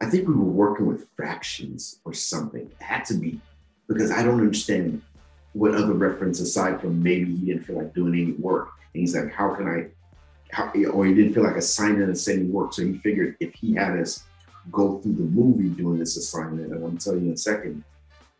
I 0.00 0.06
think 0.06 0.28
we 0.28 0.34
were 0.34 0.44
working 0.44 0.86
with 0.86 1.08
fractions 1.16 2.00
or 2.04 2.12
something. 2.12 2.62
It 2.62 2.82
had 2.82 3.04
to 3.06 3.14
be 3.14 3.40
because 3.88 4.10
I 4.10 4.22
don't 4.22 4.40
understand 4.40 5.02
what 5.52 5.74
other 5.74 5.94
reference 5.94 6.40
aside 6.40 6.80
from 6.80 7.02
maybe 7.02 7.34
he 7.34 7.46
didn't 7.46 7.64
feel 7.64 7.76
like 7.76 7.94
doing 7.94 8.14
any 8.14 8.32
work. 8.32 8.68
And 8.92 9.00
he's 9.00 9.16
like, 9.16 9.32
how 9.32 9.54
can 9.54 9.66
I, 9.66 9.86
how, 10.50 10.70
or 10.90 11.06
he 11.06 11.14
didn't 11.14 11.34
feel 11.34 11.44
like 11.44 11.56
assigning 11.56 12.08
us 12.10 12.28
any 12.28 12.44
work. 12.44 12.74
So 12.74 12.84
he 12.84 12.98
figured 12.98 13.36
if 13.40 13.54
he 13.54 13.74
had 13.74 13.98
us 13.98 14.24
go 14.70 14.98
through 14.98 15.14
the 15.14 15.22
movie 15.22 15.68
doing 15.68 15.98
this 15.98 16.16
assignment, 16.16 16.66
and 16.66 16.74
I'm 16.74 16.80
gonna 16.80 16.98
tell 16.98 17.14
you 17.14 17.26
in 17.28 17.32
a 17.32 17.36
second, 17.36 17.82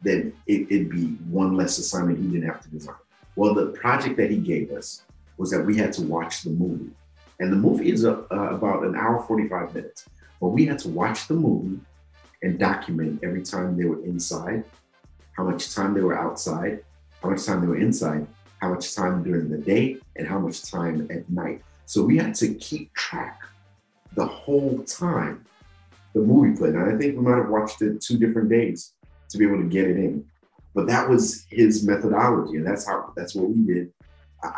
then 0.02 0.32
it, 0.46 0.70
would 0.70 0.90
be 0.90 1.06
one 1.30 1.56
less 1.56 1.78
assignment 1.78 2.18
he 2.18 2.26
didn't 2.26 2.48
have 2.48 2.62
to 2.62 2.68
design. 2.68 2.96
Well, 3.34 3.54
the 3.54 3.66
project 3.66 4.16
that 4.16 4.30
he 4.30 4.38
gave 4.38 4.70
us 4.72 5.02
was 5.36 5.50
that 5.50 5.64
we 5.64 5.76
had 5.76 5.92
to 5.94 6.02
watch 6.02 6.42
the 6.42 6.50
movie. 6.50 6.90
And 7.38 7.52
the 7.52 7.56
movie 7.56 7.90
is 7.90 8.04
uh, 8.04 8.22
about 8.30 8.84
an 8.84 8.96
hour, 8.96 9.22
45 9.26 9.74
minutes. 9.74 10.06
But 10.40 10.48
we 10.48 10.66
had 10.66 10.78
to 10.80 10.88
watch 10.88 11.28
the 11.28 11.34
movie 11.34 11.80
and 12.42 12.58
document 12.58 13.20
every 13.22 13.42
time 13.42 13.76
they 13.76 13.84
were 13.84 14.02
inside, 14.04 14.64
how 15.32 15.44
much 15.44 15.74
time 15.74 15.94
they 15.94 16.00
were 16.00 16.18
outside, 16.18 16.82
how 17.22 17.30
much 17.30 17.44
time 17.44 17.60
they 17.60 17.66
were 17.66 17.78
inside, 17.78 18.26
how 18.58 18.72
much 18.72 18.94
time 18.94 19.22
during 19.22 19.50
the 19.50 19.58
day, 19.58 19.98
and 20.16 20.26
how 20.26 20.38
much 20.38 20.70
time 20.70 21.06
at 21.10 21.28
night. 21.28 21.62
So 21.84 22.02
we 22.02 22.16
had 22.16 22.34
to 22.36 22.54
keep 22.54 22.92
track 22.94 23.40
the 24.14 24.26
whole 24.26 24.82
time 24.84 25.44
the 26.14 26.20
movie 26.20 26.56
played. 26.56 26.74
And 26.74 26.94
I 26.94 26.96
think 26.96 27.16
we 27.16 27.22
might 27.22 27.36
have 27.36 27.50
watched 27.50 27.82
it 27.82 28.00
two 28.00 28.16
different 28.18 28.48
days 28.48 28.92
to 29.28 29.38
be 29.38 29.44
able 29.44 29.58
to 29.58 29.68
get 29.68 29.86
it 29.86 29.96
in. 29.96 30.24
But 30.74 30.86
that 30.88 31.08
was 31.08 31.46
his 31.50 31.86
methodology, 31.86 32.58
and 32.58 32.66
that's 32.66 32.86
how 32.86 33.12
that's 33.16 33.34
what 33.34 33.48
we 33.48 33.62
did. 33.62 33.92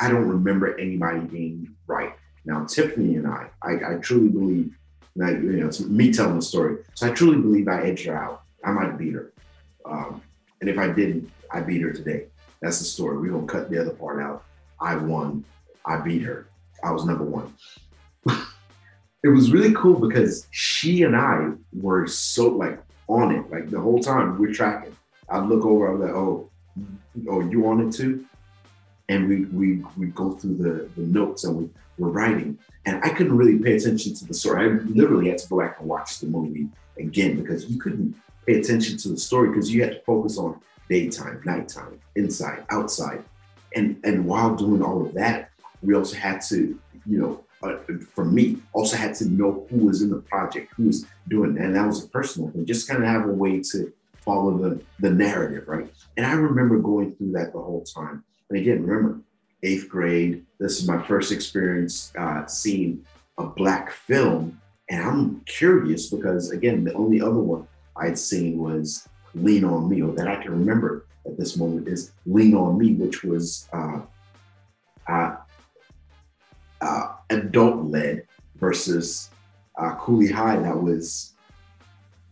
I 0.01 0.09
don't 0.09 0.29
remember 0.29 0.79
anybody 0.79 1.21
being 1.21 1.77
right. 1.87 2.13
Now, 2.45 2.65
Tiffany 2.65 3.17
and 3.17 3.27
I, 3.27 3.49
I, 3.63 3.93
I 3.93 3.95
truly 3.97 4.29
believe 4.29 4.77
that 5.17 5.35
you 5.35 5.53
know 5.53 5.67
it's 5.67 5.81
me 5.81 6.13
telling 6.13 6.37
the 6.37 6.43
story. 6.43 6.79
So 6.95 7.07
I 7.07 7.11
truly 7.11 7.41
believe 7.41 7.69
I 7.69 7.83
edged 7.83 8.07
her 8.07 8.17
out. 8.17 8.43
I 8.65 8.73
might 8.73 8.99
beat 8.99 9.15
her, 9.15 9.33
um, 9.85 10.21
and 10.61 10.69
if 10.69 10.79
I 10.79 10.89
didn't, 10.89 11.31
I 11.53 11.61
beat 11.61 11.83
her 11.83 11.93
today. 11.93 12.27
That's 12.61 12.81
the 12.81 12.85
story. 12.85 13.19
We're 13.19 13.33
gonna 13.33 13.47
cut 13.47 13.71
the 13.71 13.81
other 13.81 13.91
part 13.91 14.21
out. 14.21 14.45
I 14.81 14.97
won. 14.97 15.45
I 15.87 15.99
beat 15.99 16.23
her. 16.23 16.49
I 16.83 16.91
was 16.91 17.05
number 17.05 17.25
one. 17.25 17.55
it 19.23 19.29
was 19.29 19.53
really 19.53 19.73
cool 19.75 19.99
because 19.99 20.47
she 20.51 21.03
and 21.03 21.17
I 21.17 21.51
were 21.73 22.07
so 22.07 22.49
like 22.49 22.81
on 23.09 23.35
it. 23.35 23.51
Like 23.51 23.71
the 23.71 23.81
whole 23.81 24.01
time 24.01 24.39
we're 24.39 24.53
tracking. 24.53 24.97
I 25.29 25.41
look 25.41 25.65
over, 25.65 25.93
I'm 25.93 26.01
like, 26.01 26.11
oh, 26.11 26.51
oh, 27.29 27.41
you 27.41 27.67
on 27.67 27.89
it 27.89 27.93
too? 27.93 28.25
And 29.09 29.29
we 29.29 29.45
we 29.47 29.85
we 29.97 30.07
go 30.09 30.33
through 30.33 30.57
the, 30.57 30.89
the 31.01 31.07
notes 31.07 31.45
and 31.45 31.57
we, 31.57 31.71
we're 31.97 32.11
writing. 32.11 32.59
And 32.85 33.03
I 33.03 33.11
couldn't 33.11 33.37
really 33.37 33.59
pay 33.59 33.77
attention 33.77 34.15
to 34.15 34.25
the 34.25 34.35
story. 34.35 34.65
I 34.65 34.73
literally 34.85 35.29
had 35.29 35.39
to 35.39 35.49
go 35.49 35.61
back 35.61 35.81
and 35.81 35.89
watch 35.89 36.21
the 36.21 36.27
movie 36.27 36.69
again 36.99 37.41
because 37.41 37.67
you 37.67 37.79
couldn't 37.79 38.15
pay 38.47 38.61
attention 38.61 38.97
to 38.99 39.09
the 39.09 39.19
story 39.19 39.49
because 39.49 39.73
you 39.73 39.83
had 39.83 39.93
to 39.93 40.01
focus 40.01 40.39
on 40.39 40.61
daytime, 40.89 41.41
nighttime, 41.45 41.99
inside, 42.17 42.65
outside. 42.71 43.25
And 43.75 43.99
and 44.05 44.27
while 44.27 44.55
doing 44.55 44.83
all 44.83 45.05
of 45.05 45.15
that, 45.15 45.51
we 45.83 45.95
also 45.95 46.17
had 46.17 46.41
to, 46.49 46.79
you 47.07 47.19
know, 47.19 47.45
uh, 47.63 47.77
for 48.15 48.25
me, 48.25 48.59
also 48.73 48.97
had 48.97 49.15
to 49.17 49.29
know 49.29 49.67
who 49.71 49.87
was 49.87 50.03
in 50.03 50.11
the 50.11 50.23
project, 50.23 50.73
who 50.77 50.87
was 50.87 51.07
doing 51.29 51.55
that. 51.55 51.65
And 51.65 51.77
that 51.77 51.87
was 51.87 52.05
a 52.05 52.09
personal 52.09 52.51
thing, 52.51 52.67
just 52.67 52.89
kind 52.89 53.03
of 53.03 53.09
have 53.09 53.29
a 53.29 53.33
way 53.33 53.61
to 53.73 53.93
follow 54.17 54.57
the, 54.59 54.81
the 55.01 55.11
narrative, 55.11 55.67
right? 55.67 55.91
And 56.17 56.27
I 56.27 56.33
remember 56.33 56.79
going 56.79 57.15
through 57.15 57.33
that 57.33 57.53
the 57.53 57.61
whole 57.61 57.85
time. 57.85 58.25
And 58.51 58.59
again, 58.59 58.85
remember, 58.85 59.21
eighth 59.63 59.89
grade, 59.89 60.45
this 60.59 60.81
is 60.81 60.89
my 60.89 61.03
first 61.03 61.33
experience 61.33 62.13
uh, 62.17 62.47
seeing 62.47 63.05
a 63.39 63.47
Black 63.47 63.91
film. 63.91 64.61
And 64.91 65.03
I'm 65.03 65.41
curious 65.47 66.09
because, 66.09 66.51
again, 66.51 66.85
the 66.85 66.95
only 66.95 67.21
other 67.21 67.41
one 67.41 67.67
I'd 67.97 68.19
seen 68.19 68.59
was 68.59 69.09
Lean 69.35 69.65
on 69.65 69.89
Me, 69.89 70.03
or 70.03 70.13
that 70.15 70.29
I 70.29 70.37
can 70.43 70.53
remember 70.53 71.07
at 71.27 71.37
this 71.37 71.57
moment 71.57 71.89
is 71.89 72.13
Lean 72.25 72.55
on 72.55 72.79
Me, 72.79 72.95
which 72.95 73.23
was 73.23 73.69
uh, 73.73 74.01
uh, 75.09 75.37
uh, 76.81 77.15
adult 77.31 77.85
led 77.87 78.27
versus 78.57 79.31
uh, 79.79 79.95
Cooley 79.97 80.29
High 80.29 80.57
that 80.57 80.83
was 80.83 81.35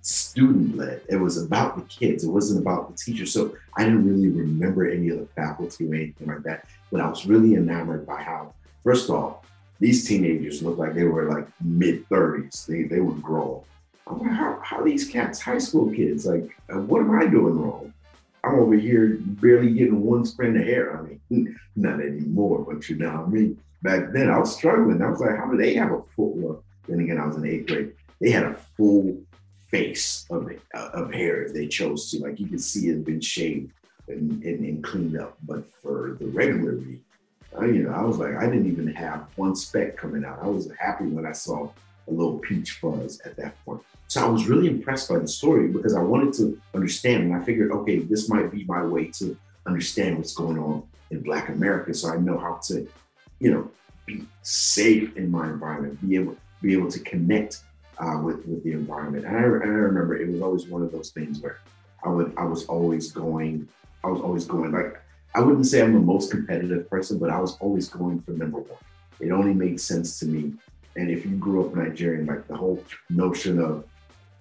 student 0.03 0.77
led. 0.77 1.03
It 1.09 1.17
was 1.17 1.43
about 1.43 1.77
the 1.77 1.83
kids. 1.83 2.25
It 2.25 2.31
wasn't 2.31 2.63
about 2.63 2.89
the 2.89 2.97
teachers. 2.97 3.33
So 3.33 3.57
I 3.77 3.85
didn't 3.85 4.07
really 4.07 4.29
remember 4.29 4.89
any 4.89 5.09
of 5.09 5.19
the 5.19 5.27
faculty 5.27 5.89
or 5.89 5.95
anything 5.95 6.29
like 6.29 6.43
that. 6.45 6.67
But 6.93 7.01
I 7.01 7.09
was 7.09 7.27
really 7.27 7.55
enamored 7.55 8.07
by 8.07 8.23
how, 8.23 8.55
first 8.85 9.11
off, 9.11 9.39
these 9.81 10.07
teenagers 10.07 10.63
looked 10.63 10.79
like 10.79 10.95
they 10.95 11.05
were 11.05 11.29
like 11.29 11.49
mid 11.63 12.09
30s. 12.09 12.67
They, 12.67 12.85
they 12.85 13.01
were 13.01 13.15
grown. 13.15 13.63
I'm 14.07 14.21
like, 14.21 14.31
how, 14.31 14.61
how 14.63 14.83
these 14.85 15.09
cats 15.09 15.41
high 15.41 15.59
school 15.59 15.91
kids? 15.93 16.25
Like, 16.25 16.57
uh, 16.73 16.79
what 16.79 17.01
am 17.01 17.19
I 17.19 17.27
doing 17.27 17.59
wrong? 17.61 17.93
I'm 18.45 18.61
over 18.61 18.77
here 18.77 19.19
barely 19.21 19.73
getting 19.73 20.03
one 20.03 20.25
strand 20.25 20.57
of 20.57 20.65
hair. 20.65 20.97
I 20.97 21.03
mean, 21.03 21.59
not 21.77 22.01
anymore, 22.01 22.65
but 22.65 22.89
you 22.89 22.97
know 22.97 23.11
what 23.11 23.27
I 23.27 23.29
mean? 23.29 23.59
Back 23.87 24.13
then 24.13 24.29
I 24.31 24.39
was 24.39 24.55
struggling. 24.55 25.01
I 25.01 25.11
was 25.11 25.21
like, 25.21 25.37
how 25.37 25.51
do 25.51 25.57
they 25.57 25.75
have 25.75 25.93
a? 25.93 26.03
Well, 26.17 26.63
then 26.89 27.01
again, 27.01 27.19
I 27.19 27.27
was 27.27 27.37
in 27.37 27.47
eighth 27.47 27.67
grade. 27.67 27.93
They 28.21 28.31
had 28.31 28.45
a 28.45 28.55
full 28.77 29.19
face 29.69 30.27
of 30.31 30.51
of 30.73 31.13
hair 31.13 31.43
if 31.43 31.55
they 31.55 31.67
chose 31.67 32.11
to. 32.11 32.19
Like 32.19 32.41
you 32.41 32.47
could 32.47 32.61
see 32.61 32.89
it 32.89 32.95
had 32.95 33.05
been 33.05 33.21
shaved 33.21 33.73
and, 34.09 34.43
and, 34.43 34.65
and 34.65 34.85
cleaned 34.85 35.19
up. 35.19 35.37
But 35.43 35.65
for 35.83 36.17
the 36.21 36.27
regular 36.27 36.73
me, 36.73 37.01
I, 37.59 37.67
you 37.67 37.83
know, 37.85 37.93
I 37.93 38.03
was 38.03 38.19
like, 38.19 38.37
I 38.37 38.47
didn't 38.47 38.71
even 38.71 38.89
have 38.95 39.27
one 39.37 39.57
speck 39.57 39.97
coming 39.97 40.25
out. 40.25 40.41
I 40.43 40.47
was 40.47 40.71
happy 40.79 41.07
when 41.07 41.27
I 41.27 41.33
saw 41.33 41.71
a 42.09 42.11
little 42.11 42.39
peach 42.39 42.73
fuzz 42.73 43.21
at 43.25 43.37
that 43.37 43.63
point. 43.65 43.83
So 44.09 44.25
I 44.25 44.29
was 44.29 44.47
really 44.47 44.69
impressed 44.69 45.09
by 45.09 45.19
the 45.19 45.27
story 45.27 45.69
because 45.69 45.95
I 45.95 46.01
wanted 46.01 46.33
to 46.35 46.61
understand, 46.75 47.25
and 47.25 47.35
I 47.35 47.45
figured, 47.45 47.73
okay, 47.73 47.99
this 47.99 48.29
might 48.29 48.53
be 48.53 48.65
my 48.65 48.85
way 48.85 49.07
to 49.19 49.37
understand 49.67 50.17
what's 50.17 50.33
going 50.33 50.59
on 50.59 50.85
in 51.11 51.23
Black 51.23 51.49
America, 51.49 51.93
so 51.93 52.13
I 52.13 52.17
know 52.17 52.39
how 52.39 52.61
to 52.69 52.87
you 53.39 53.53
know, 53.53 53.71
be 54.07 54.27
safe 54.43 55.17
in 55.17 55.31
my 55.31 55.49
environment, 55.49 56.01
be 56.07 56.17
able 56.17 56.37
be 56.63 56.73
able 56.73 56.91
to 56.91 57.01
connect 57.01 57.63
uh, 57.99 58.19
with 58.23 58.47
with 58.47 58.63
the 58.65 58.73
environment. 58.73 59.25
And 59.27 59.37
I, 59.37 59.41
and 59.41 59.63
I 59.65 59.67
remember 59.67 60.17
it 60.17 60.29
was 60.29 60.41
always 60.43 60.67
one 60.67 60.83
of 60.83 60.93
those 60.93 61.11
things 61.11 61.41
where 61.41 61.59
I 62.05 62.09
would 62.09 62.33
I 62.37 62.45
was 62.45 62.67
always 62.67 63.13
going, 63.13 63.69
I 64.05 64.09
was 64.09 64.21
always 64.21 64.45
going 64.45 64.73
like 64.73 65.01
I 65.35 65.41
wouldn't 65.41 65.67
say 65.67 65.83
I'm 65.83 65.93
the 65.93 66.01
most 66.01 66.31
competitive 66.31 66.89
person, 66.89 67.19
but 67.19 67.31
I 67.31 67.39
was 67.39 67.59
always 67.59 67.89
going 67.89 68.21
for 68.23 68.31
number 68.31 68.59
one. 68.59 68.79
It 69.21 69.31
only 69.33 69.53
made 69.53 69.81
sense 69.81 70.19
to 70.21 70.27
me. 70.27 70.55
And 70.97 71.11
if 71.11 71.27
you 71.27 71.37
grew 71.37 71.67
up 71.67 71.75
Nigerian, 71.75 72.25
like 72.25 72.47
the 72.49 72.57
whole 72.57 72.83
notion 73.11 73.59
of 73.59 73.85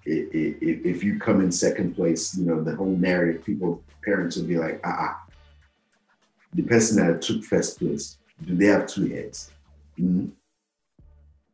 it, 0.06 0.30
if 0.32 1.04
you 1.04 1.20
come 1.20 1.42
in 1.42 1.52
second 1.52 1.96
place, 1.96 2.38
you 2.38 2.46
know, 2.46 2.64
the 2.64 2.76
whole 2.76 2.96
narrative, 2.96 3.44
people, 3.44 3.84
parents 4.04 4.38
would 4.38 4.48
be 4.48 4.58
like, 4.58 4.80
ah, 4.86 4.96
ah. 5.00 5.24
the 6.54 6.62
person 6.62 6.96
that 7.06 7.22
took 7.22 7.44
first 7.44 7.80
place 7.80 8.18
do 8.44 8.56
they 8.56 8.66
have 8.66 8.88
two 8.88 9.08
heads? 9.08 9.52
Mm-hmm. 10.00 10.28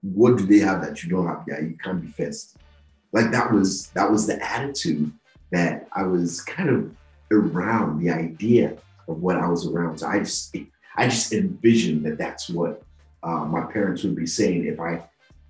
What 0.01 0.37
do 0.37 0.45
they 0.45 0.59
have 0.59 0.81
that 0.81 1.03
you 1.03 1.09
don't 1.09 1.27
have? 1.27 1.43
Yeah, 1.47 1.59
you 1.59 1.77
can't 1.81 2.01
be 2.01 2.07
first. 2.07 2.57
Like 3.11 3.31
that 3.31 3.51
was 3.51 3.87
that 3.89 4.09
was 4.09 4.25
the 4.25 4.41
attitude 4.43 5.11
that 5.51 5.87
I 5.93 6.03
was 6.03 6.41
kind 6.41 6.69
of 6.69 6.95
around 7.31 7.99
the 7.99 8.09
idea 8.09 8.77
of 9.07 9.21
what 9.21 9.37
I 9.37 9.47
was 9.47 9.67
around. 9.67 9.99
So 9.99 10.07
I 10.07 10.19
just 10.19 10.55
I 10.95 11.07
just 11.07 11.33
envisioned 11.33 12.05
that 12.05 12.17
that's 12.17 12.49
what 12.49 12.83
uh, 13.23 13.45
my 13.45 13.61
parents 13.61 14.03
would 14.03 14.15
be 14.15 14.25
saying 14.25 14.65
if 14.65 14.79
I 14.79 15.03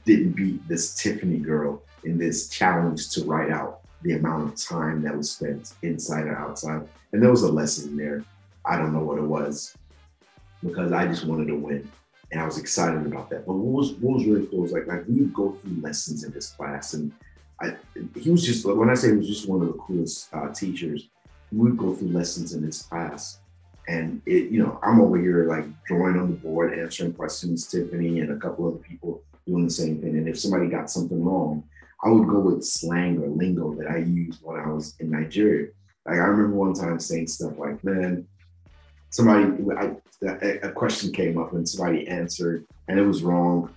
didn't 0.03 0.33
beat 0.33 0.67
this 0.67 0.95
Tiffany 0.95 1.38
girl 1.38 1.81
in 2.03 2.17
this 2.17 2.50
challenge 2.50 3.09
to 3.11 3.23
write 3.23 3.51
out 3.51 3.81
the 4.01 4.13
amount 4.13 4.51
of 4.51 4.59
time 4.59 5.03
that 5.03 5.15
was 5.15 5.31
spent 5.31 5.73
inside 5.83 6.25
or 6.25 6.35
outside. 6.35 6.88
And 7.13 7.21
there 7.21 7.29
was 7.29 7.43
a 7.43 7.51
lesson 7.51 7.95
there. 7.95 8.23
I 8.65 8.77
don't 8.77 8.93
know 8.93 9.03
what 9.03 9.19
it 9.19 9.23
was 9.23 9.75
because 10.63 10.91
I 10.91 11.08
just 11.08 11.25
wanted 11.25 11.48
to 11.48 11.56
win. 11.56 11.89
And 12.32 12.39
I 12.39 12.46
was 12.46 12.58
excited 12.58 13.06
about 13.06 13.30
that. 13.30 13.46
But 13.46 13.53
what 13.53 13.82
was 13.82 13.91
what 13.94 14.15
was 14.15 14.25
really 14.25 14.48
cool 14.48 14.62
was 14.62 14.72
like 14.72 14.88
like 14.88 15.03
we 15.08 15.25
go 15.25 15.51
through 15.51 15.82
lessons 15.82 16.24
in 16.24 16.32
this 16.32 16.51
class, 16.51 16.94
and 16.94 17.12
I 17.60 17.75
he 18.15 18.30
was 18.30 18.46
just 18.46 18.65
when 18.65 18.89
I 18.89 18.94
say 18.94 19.10
he 19.10 19.18
was 19.18 19.27
just 19.27 19.50
one 19.50 19.62
of 19.62 19.68
the 19.68 19.74
coolest 19.74 20.34
uh, 20.34 20.50
teachers. 20.53 21.10
We 21.51 21.60
would 21.60 21.77
go 21.77 21.94
through 21.94 22.10
lessons 22.10 22.53
in 22.53 22.65
this 22.65 22.84
class, 22.84 23.39
and 23.89 24.22
it 24.25 24.50
you 24.50 24.63
know 24.63 24.80
I'm 24.82 25.01
over 25.01 25.20
here 25.20 25.46
like 25.50 25.65
drawing 25.84 26.18
on 26.18 26.32
the 26.32 26.38
board, 26.38 26.77
answering 26.77 27.13
questions, 27.13 27.68
Tiffany 27.68 28.22
and 28.22 28.32
a 28.32 28.38
couple 28.38 28.68
other 28.68 28.77
people 28.77 29.22
doing 29.46 29.65
the 29.65 29.72
same 29.72 30.01
thing. 30.01 30.18
And 30.18 30.30
if 30.30 30.39
somebody 30.39 30.70
got 30.70 30.89
something 30.89 31.22
wrong, 31.22 31.63
I 32.01 32.10
would 32.10 32.30
go 32.30 32.39
with 32.39 32.63
slang 32.63 33.22
or 33.22 33.27
lingo 33.27 33.75
that 33.75 33.91
I 33.91 33.98
used 33.98 34.39
when 34.41 34.58
I 34.58 34.70
was 34.70 34.96
in 35.00 35.12
Nigeria. 35.12 35.68
Like 36.06 36.15
I 36.15 36.25
remember 36.25 36.56
one 36.56 36.74
time 36.74 37.00
saying 37.00 37.27
stuff 37.27 37.58
like, 37.58 37.84
"Man, 37.84 38.25
somebody 39.12 39.46
I, 39.77 39.96
a 40.63 40.72
question 40.72 41.12
came 41.12 41.38
up 41.38 41.53
and 41.53 41.68
somebody 41.68 42.08
answered 42.08 42.65
and 42.88 43.00
it 43.00 43.03
was 43.03 43.22
wrong, 43.24 43.74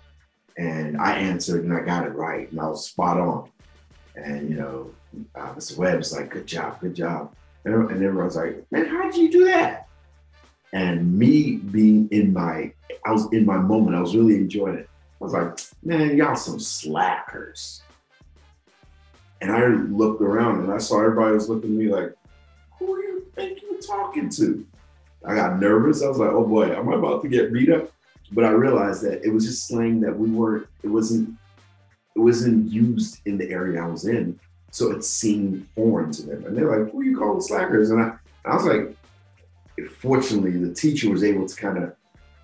and 0.56 0.96
I 0.96 1.16
answered 1.16 1.64
and 1.64 1.72
I 1.72 1.80
got 1.80 2.06
it 2.06 2.14
right 2.14 2.50
and 2.50 2.60
I 2.60 2.68
was 2.68 2.88
spot 2.88 3.18
on." 3.18 3.50
And 4.16 4.48
you 4.48 4.56
know, 4.56 4.90
uh, 5.34 5.54
Mr. 5.54 5.76
Webb's 5.76 6.12
like, 6.12 6.30
"Good 6.30 6.46
job, 6.46 6.80
good 6.80 6.94
job," 6.94 7.34
and, 7.64 7.74
and 7.74 8.02
everyone 8.02 8.24
was 8.24 8.36
like, 8.36 8.64
"Man, 8.70 8.86
how 8.86 9.02
did 9.02 9.16
you 9.16 9.30
do 9.30 9.44
that?" 9.44 9.88
And 10.72 11.16
me 11.16 11.56
being 11.56 12.08
in 12.10 12.32
my, 12.32 12.72
I 13.06 13.12
was 13.12 13.30
in 13.32 13.44
my 13.46 13.58
moment. 13.58 13.96
I 13.96 14.00
was 14.00 14.16
really 14.16 14.36
enjoying 14.36 14.76
it. 14.76 14.88
I 15.20 15.24
was 15.24 15.32
like, 15.32 15.58
"Man, 15.82 16.16
y'all 16.16 16.36
some 16.36 16.58
slackers." 16.58 17.82
And 19.44 19.52
I 19.52 19.66
looked 19.66 20.22
around 20.22 20.60
and 20.60 20.72
I 20.72 20.78
saw 20.78 21.00
everybody 21.00 21.34
was 21.34 21.50
looking 21.50 21.72
at 21.72 21.76
me 21.76 21.88
like, 21.88 22.14
who 22.78 22.86
do 22.96 23.02
you 23.02 23.26
think 23.34 23.60
you're 23.60 23.78
talking 23.78 24.30
to? 24.30 24.66
I 25.26 25.34
got 25.34 25.58
nervous. 25.58 26.02
I 26.02 26.08
was 26.08 26.18
like, 26.18 26.30
oh 26.30 26.46
boy, 26.46 26.74
am 26.76 26.88
I 26.88 26.94
about 26.94 27.22
to 27.22 27.28
get 27.28 27.52
beat 27.52 27.70
up? 27.70 27.90
But 28.32 28.44
I 28.44 28.50
realized 28.50 29.02
that 29.02 29.24
it 29.24 29.32
was 29.32 29.46
just 29.46 29.68
slang 29.68 30.00
that 30.00 30.16
we 30.16 30.30
weren't, 30.30 30.66
it 30.82 30.88
wasn't, 30.88 31.36
it 32.16 32.18
wasn't 32.18 32.70
used 32.70 33.20
in 33.26 33.38
the 33.38 33.50
area 33.50 33.82
I 33.82 33.86
was 33.86 34.06
in. 34.06 34.38
So 34.70 34.90
it 34.90 35.04
seemed 35.04 35.66
foreign 35.74 36.10
to 36.12 36.22
them. 36.22 36.44
And 36.46 36.56
they're 36.56 36.78
like, 36.78 36.92
who 36.92 37.00
are 37.00 37.04
you 37.04 37.18
calling 37.18 37.40
slackers? 37.40 37.90
And 37.90 38.02
I, 38.02 38.06
and 38.06 38.52
I 38.52 38.56
was 38.56 38.64
like, 38.64 38.96
fortunately, 39.98 40.52
the 40.52 40.74
teacher 40.74 41.10
was 41.10 41.22
able 41.22 41.46
to 41.46 41.56
kind 41.56 41.78
of 41.78 41.94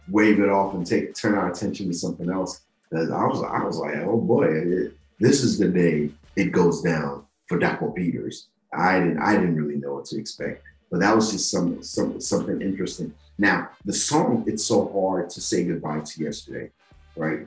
wave 0.08 0.40
it 0.40 0.49
off 0.49 0.75
and 0.75 0.87
take 0.87 1.14
turn 1.14 1.34
our 1.34 1.50
attention 1.50 1.88
to 1.88 1.94
something 1.94 2.30
else. 2.30 2.62
I 2.92 2.96
was, 2.96 3.42
I 3.42 3.64
was 3.64 3.78
like, 3.78 3.96
oh 3.99 4.20
boy, 4.20 4.46
it, 4.46 4.96
this 5.18 5.42
is 5.42 5.58
the 5.58 5.68
day 5.68 6.10
it 6.37 6.52
goes 6.52 6.82
down 6.82 7.25
for 7.46 7.58
Dapo 7.58 7.94
Peters. 7.94 8.49
I 8.72 9.00
didn't 9.00 9.18
I 9.18 9.34
didn't 9.34 9.56
really 9.56 9.76
know 9.76 9.94
what 9.94 10.06
to 10.06 10.18
expect, 10.18 10.62
but 10.90 11.00
that 11.00 11.14
was 11.14 11.30
just 11.30 11.50
some, 11.50 11.82
some 11.82 12.20
something 12.20 12.61
interesting. 12.61 13.14
Now 13.38 13.70
the 13.85 13.92
song 13.92 14.44
it's 14.47 14.64
so 14.64 14.90
hard 14.92 15.30
to 15.30 15.40
say 15.40 15.64
goodbye 15.64 16.00
to 16.00 16.23
yesterday, 16.23 16.70
right? 17.16 17.47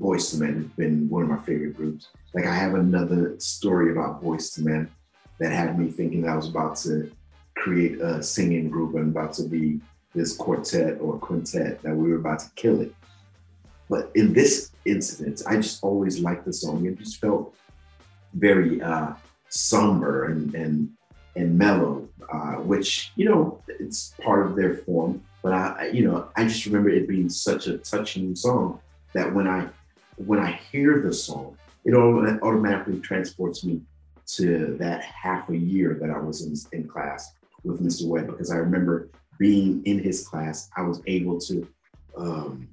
Boyz 0.00 0.34
II 0.34 0.40
Men 0.40 0.62
has 0.62 0.72
been 0.72 1.08
one 1.08 1.22
of 1.22 1.28
my 1.28 1.38
favorite 1.38 1.76
groups. 1.76 2.08
Like 2.34 2.46
I 2.46 2.54
have 2.54 2.74
another 2.74 3.38
story 3.38 3.92
about 3.92 4.22
Boyz 4.22 4.58
II 4.58 4.64
Men 4.64 4.90
that 5.38 5.52
had 5.52 5.78
me 5.78 5.88
thinking 5.90 6.22
that 6.22 6.30
I 6.30 6.36
was 6.36 6.48
about 6.48 6.76
to 6.76 7.10
create 7.54 8.00
a 8.00 8.22
singing 8.22 8.70
group 8.70 8.94
and 8.94 9.10
about 9.10 9.32
to 9.34 9.44
be 9.44 9.80
this 10.14 10.36
quartet 10.36 11.00
or 11.00 11.18
quintet 11.18 11.82
that 11.82 11.94
we 11.94 12.10
were 12.10 12.18
about 12.18 12.40
to 12.40 12.50
kill 12.54 12.80
it. 12.80 12.94
But 13.88 14.10
in 14.14 14.32
this 14.32 14.72
incident, 14.84 15.42
I 15.46 15.56
just 15.56 15.82
always 15.82 16.20
liked 16.20 16.44
the 16.44 16.52
song. 16.52 16.86
It 16.86 16.98
just 16.98 17.20
felt 17.20 17.54
very 18.34 18.80
uh, 18.82 19.14
somber 19.48 20.26
and 20.26 20.54
and 20.54 20.90
and 21.38 21.56
mellow, 21.56 22.08
uh, 22.32 22.56
which 22.56 23.12
you 23.16 23.24
know 23.24 23.62
it's 23.68 24.14
part 24.22 24.44
of 24.46 24.56
their 24.56 24.74
form. 24.74 25.22
But 25.42 25.52
I, 25.52 25.90
you 25.92 26.04
know, 26.04 26.28
I 26.36 26.44
just 26.44 26.66
remember 26.66 26.90
it 26.90 27.08
being 27.08 27.30
such 27.30 27.68
a 27.68 27.78
touching 27.78 28.34
song 28.34 28.80
that 29.14 29.32
when 29.32 29.46
I 29.46 29.68
when 30.16 30.40
I 30.40 30.60
hear 30.70 31.00
the 31.00 31.12
song, 31.12 31.56
it 31.84 31.94
automatically 31.94 33.00
transports 33.00 33.64
me 33.64 33.80
to 34.26 34.76
that 34.78 35.02
half 35.04 35.48
a 35.48 35.56
year 35.56 35.96
that 36.00 36.10
I 36.10 36.18
was 36.18 36.42
in, 36.44 36.78
in 36.78 36.88
class 36.88 37.32
with 37.62 37.80
Mr. 37.80 38.06
Webb 38.06 38.26
because 38.26 38.50
I 38.50 38.56
remember 38.56 39.08
being 39.38 39.82
in 39.84 40.00
his 40.00 40.26
class. 40.26 40.68
I 40.76 40.82
was 40.82 41.00
able 41.06 41.40
to 41.40 41.66
um, 42.16 42.68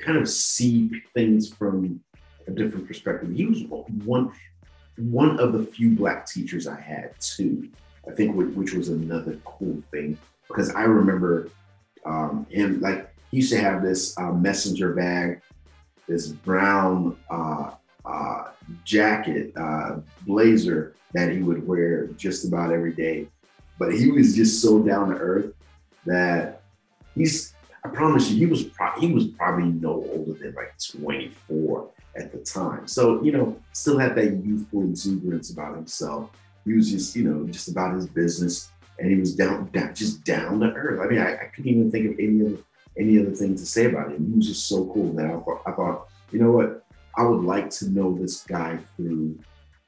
kind 0.00 0.18
of 0.18 0.28
see 0.28 0.90
things 1.14 1.48
from 1.48 2.00
a 2.46 2.50
different 2.50 2.86
perspective. 2.86 3.32
He 3.32 3.46
was 3.46 3.62
one 4.04 4.32
one 4.96 5.38
of 5.40 5.52
the 5.52 5.64
few 5.64 5.90
black 5.90 6.26
teachers 6.26 6.66
I 6.66 6.80
had 6.80 7.18
too. 7.20 7.68
I 8.08 8.12
think 8.12 8.36
which 8.54 8.74
was 8.74 8.88
another 8.88 9.38
cool 9.44 9.82
thing 9.90 10.18
because 10.46 10.70
I 10.74 10.82
remember 10.82 11.48
um, 12.04 12.46
him 12.50 12.80
like 12.80 13.10
he 13.30 13.38
used 13.38 13.52
to 13.52 13.60
have 13.60 13.82
this 13.82 14.16
uh, 14.18 14.32
messenger 14.32 14.92
bag, 14.92 15.40
this 16.06 16.28
brown 16.28 17.16
uh, 17.30 17.70
uh, 18.04 18.48
jacket 18.84 19.52
uh, 19.56 20.00
blazer 20.26 20.94
that 21.14 21.32
he 21.32 21.42
would 21.42 21.66
wear 21.66 22.08
just 22.08 22.46
about 22.46 22.72
every 22.72 22.92
day. 22.92 23.28
But 23.78 23.94
he 23.94 24.10
was 24.10 24.36
just 24.36 24.60
so 24.60 24.80
down 24.80 25.10
to 25.10 25.16
earth 25.16 25.52
that 26.06 26.62
he's 27.14 27.54
I 27.84 27.88
promise 27.88 28.30
you, 28.30 28.38
he 28.38 28.46
was 28.46 28.64
pro- 28.64 28.98
he 28.98 29.12
was 29.12 29.26
probably 29.26 29.66
no 29.66 30.06
older 30.12 30.32
than 30.32 30.54
like 30.54 30.72
24 30.78 31.90
at 32.16 32.32
the 32.32 32.38
time. 32.38 32.86
So 32.86 33.22
you 33.22 33.32
know, 33.32 33.56
still 33.72 33.98
had 33.98 34.14
that 34.16 34.44
youthful 34.44 34.82
exuberance 34.82 35.50
about 35.50 35.76
himself. 35.76 36.30
He 36.64 36.72
was 36.72 36.90
just 36.90 37.14
you 37.16 37.24
know 37.24 37.46
just 37.46 37.68
about 37.68 37.94
his 37.94 38.06
business, 38.06 38.70
and 38.98 39.10
he 39.10 39.16
was 39.16 39.34
down, 39.34 39.70
down 39.72 39.94
just 39.94 40.24
down 40.24 40.60
to 40.60 40.72
earth. 40.72 41.00
I 41.00 41.06
mean, 41.06 41.20
I, 41.20 41.34
I, 41.34 41.44
couldn't 41.54 41.70
even 41.70 41.90
think 41.90 42.12
of 42.12 42.18
any 42.18 42.40
other 42.40 42.58
any 42.98 43.18
other 43.18 43.32
thing 43.32 43.56
to 43.56 43.66
say 43.66 43.86
about 43.86 44.12
him. 44.12 44.26
He 44.26 44.36
was 44.36 44.46
just 44.46 44.68
so 44.68 44.86
cool 44.92 45.12
that 45.14 45.26
I 45.26 45.30
thought, 45.30 45.62
I 45.66 45.72
thought, 45.72 46.08
you 46.30 46.38
know 46.38 46.52
what, 46.52 46.84
I 47.16 47.24
would 47.24 47.44
like 47.44 47.70
to 47.70 47.90
know 47.90 48.16
this 48.16 48.42
guy 48.42 48.78
through 48.96 49.38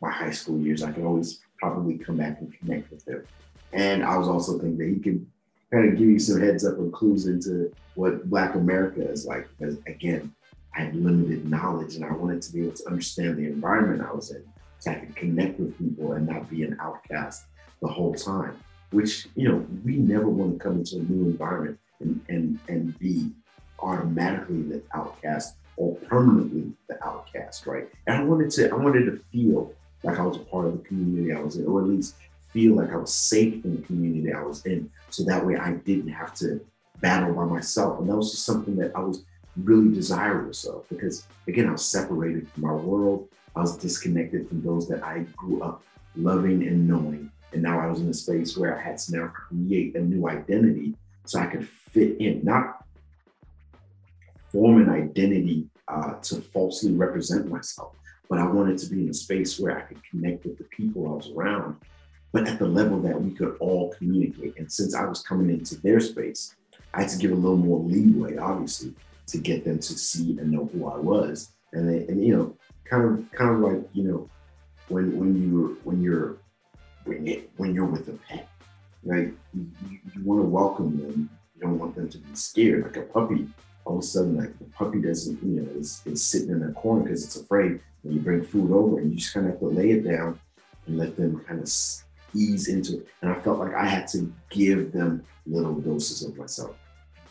my 0.01 0.11
high 0.11 0.31
school 0.31 0.59
years. 0.59 0.83
I 0.83 0.93
could 0.93 1.05
always 1.05 1.41
probably 1.59 1.99
come 1.99 2.17
back 2.17 2.41
and 2.41 2.57
connect 2.59 2.91
with 2.91 3.07
him. 3.07 3.25
And 3.73 4.05
I 4.05 4.17
was 4.17 4.29
also 4.29 4.59
thinking 4.59 4.79
that 4.79 4.89
he 4.89 5.01
could 5.01 5.27
kind 5.73 5.89
of 5.89 5.99
give 5.99 6.09
you 6.09 6.19
some 6.19 6.41
heads 6.41 6.65
up 6.65 6.79
and 6.79 6.93
clues 6.93 7.27
into 7.27 7.73
what 7.95 8.29
Black 8.29 8.55
America 8.55 9.09
is 9.09 9.27
like. 9.27 9.49
Because 9.59 9.79
again, 9.87 10.35
I 10.77 10.83
had 10.83 10.95
limited 10.95 11.49
knowledge 11.49 11.97
and 11.97 12.05
I 12.05 12.13
wanted 12.13 12.43
to 12.43 12.53
be 12.53 12.63
able 12.63 12.77
to 12.77 12.87
understand 12.87 13.39
the 13.39 13.47
environment 13.47 14.07
I 14.07 14.13
was 14.13 14.31
in 14.31 14.45
so 14.79 14.91
I 14.91 14.95
could 14.95 15.17
connect 15.17 15.59
with 15.59 15.79
people 15.79 16.13
and 16.13 16.27
not 16.27 16.51
be 16.51 16.65
an 16.65 16.77
outcast 16.81 17.45
the 17.81 17.89
whole 17.89 18.15
time. 18.15 18.59
Which, 18.91 19.27
you 19.35 19.49
know, 19.49 19.67
we 19.85 19.97
never 19.97 20.29
want 20.29 20.59
to 20.59 20.59
come 20.63 20.79
into 20.79 20.97
a 20.97 21.01
new 21.01 21.27
environment 21.27 21.79
and, 22.01 22.21
and, 22.29 22.59
and 22.69 22.99
be 22.99 23.33
automatically 23.81 24.63
the 24.63 24.83
outcast 24.95 25.57
or 25.77 25.97
permanently 25.97 26.73
the 26.89 27.03
outcast, 27.05 27.67
right? 27.67 27.89
And 28.07 28.17
I 28.17 28.23
wanted 28.23 28.51
to, 28.53 28.71
I 28.71 28.75
wanted 28.75 29.07
to 29.07 29.17
feel 29.33 29.73
like 30.03 30.19
I 30.19 30.23
was 30.23 30.37
a 30.37 30.41
part 30.41 30.67
of 30.67 30.73
the 30.73 30.89
community 30.89 31.33
I 31.33 31.41
was 31.41 31.57
in, 31.57 31.67
or 31.67 31.81
at 31.81 31.89
least 31.89 32.15
feel 32.51 32.77
like 32.77 32.93
I 32.93 32.97
was 32.97 33.13
safe 33.13 33.65
in 33.65 33.77
the 33.77 33.83
community 33.83 34.33
I 34.33 34.43
was 34.43 34.65
in. 34.67 34.91
So 35.11 35.25
that 35.25 35.45
way 35.45 35.57
I 35.57 35.73
didn't 35.73 36.09
have 36.09 36.35
to 36.35 36.61
battle 37.01 37.35
by 37.35 37.45
myself. 37.45 37.99
And 37.99 38.09
that 38.09 38.17
was 38.17 38.31
just 38.31 38.45
something 38.45 38.77
that 38.77 38.95
I 38.95 39.01
was 39.01 39.25
really 39.63 39.95
desirous 39.95 40.65
of 40.65 40.89
because, 40.89 41.27
again, 41.49 41.69
I 41.69 41.73
was 41.73 41.85
separated 41.85 42.49
from 42.51 42.65
our 42.65 42.77
world. 42.77 43.29
I 43.55 43.61
was 43.61 43.77
disconnected 43.77 44.49
from 44.49 44.63
those 44.63 44.89
that 44.89 45.03
I 45.03 45.21
grew 45.37 45.63
up 45.63 45.83
loving 46.15 46.67
and 46.67 46.87
knowing. 46.87 47.31
And 47.53 47.63
now 47.63 47.81
I 47.81 47.87
was 47.87 48.01
in 48.01 48.09
a 48.09 48.15
space 48.15 48.57
where 48.57 48.79
I 48.79 48.83
had 48.83 48.99
to 48.99 49.17
now 49.17 49.29
create 49.29 49.97
a 49.97 50.01
new 50.01 50.29
identity 50.29 50.95
so 51.25 51.41
I 51.41 51.47
could 51.47 51.67
fit 51.67 52.21
in, 52.21 52.45
not 52.45 52.85
form 54.53 54.81
an 54.81 54.91
identity 54.91 55.69
uh, 55.89 56.15
to 56.15 56.41
falsely 56.41 56.93
represent 56.93 57.49
myself, 57.49 57.95
but 58.29 58.39
I 58.39 58.47
wanted 58.47 58.79
to 58.79 58.87
be 58.87 59.03
in 59.03 59.11
a 59.11 59.15
space 59.15 59.59
where 59.59 59.79
I 59.79 59.83
could 59.83 60.01
connect 60.11 60.45
with 60.45 60.59
the 60.59 60.65
people 60.65 61.09
I 61.09 61.15
was 61.15 61.31
around 61.31 61.77
but 62.37 62.49
at 62.49 62.59
the 62.59 62.67
level 62.67 63.01
that 63.01 63.19
we 63.19 63.31
could 63.31 63.57
all 63.61 63.95
communicate. 63.97 64.59
And 64.59 64.71
since 64.71 64.95
I 64.95 65.07
was 65.07 65.23
coming 65.23 65.49
into 65.49 65.81
their 65.81 66.01
space, 66.01 66.55
I 66.93 67.01
had 67.01 67.09
to 67.09 67.19
give 67.19 67.31
a 67.31 67.35
little 67.35 67.57
more 67.57 67.81
leeway, 67.81 68.37
obviously, 68.37 68.95
to 69.27 69.39
get 69.39 69.65
them 69.65 69.79
to 69.79 69.99
see 69.99 70.39
and 70.39 70.51
know 70.51 70.71
who 70.73 70.87
I 70.87 70.97
was. 70.97 71.51
And 71.73 71.89
they, 71.89 72.07
and 72.07 72.25
you 72.25 72.37
know, 72.37 72.57
kind 72.85 73.05
of 73.05 73.33
kind 73.33 73.51
of 73.51 73.61
like 73.61 73.89
you 73.93 74.05
know, 74.05 74.31
when 74.89 75.17
when 75.19 75.37
you 75.37 75.79
when 75.85 76.03
you're 76.03 76.37
when 77.05 77.27
you, 77.27 77.45
when 77.57 77.75
you're 77.75 77.87
with 77.87 78.09
a 78.09 78.13
pet, 78.13 78.49
right? 79.05 79.33
You, 79.55 79.71
you, 79.89 79.99
you 80.15 80.25
want 80.25 80.41
to 80.43 80.47
welcome 80.47 80.97
them. 80.99 81.31
You 81.55 81.63
don't 81.63 81.79
want 81.79 81.95
them 81.95 82.09
to 82.09 82.19
be 82.19 82.35
scared. 82.35 82.85
Like 82.85 82.97
a 82.97 83.03
puppy, 83.03 83.49
all 83.85 83.99
of 83.99 84.05
a 84.05 84.07
sudden, 84.07 84.37
like 84.37 84.59
the 84.59 84.65
puppy 84.67 85.01
doesn't, 85.01 85.43
you 85.43 85.61
know, 85.61 85.71
is, 85.79 86.03
is 86.05 86.25
sitting 86.25 86.51
in 86.51 86.63
a 86.63 86.73
corner 86.73 87.05
because 87.05 87.25
it's 87.25 87.37
afraid. 87.37 87.81
When 88.03 88.15
you 88.15 88.21
bring 88.21 88.45
food 88.45 88.71
over, 88.71 88.99
and 88.99 89.11
you 89.11 89.19
just 89.19 89.35
kind 89.35 89.47
of 89.47 89.53
have 89.53 89.61
to 89.61 89.67
lay 89.67 89.91
it 89.91 90.05
down 90.05 90.39
and 90.87 90.99
let 90.99 91.17
them 91.17 91.41
kind 91.41 91.61
of 91.61 91.69
ease 92.35 92.69
into 92.69 92.99
it. 92.99 93.09
And 93.23 93.31
I 93.33 93.41
felt 93.41 93.59
like 93.59 93.75
I 93.75 93.87
had 93.87 94.07
to 94.09 94.33
give 94.51 94.93
them 94.93 95.25
little 95.47 95.75
doses 95.75 96.23
of 96.23 96.37
myself, 96.37 96.77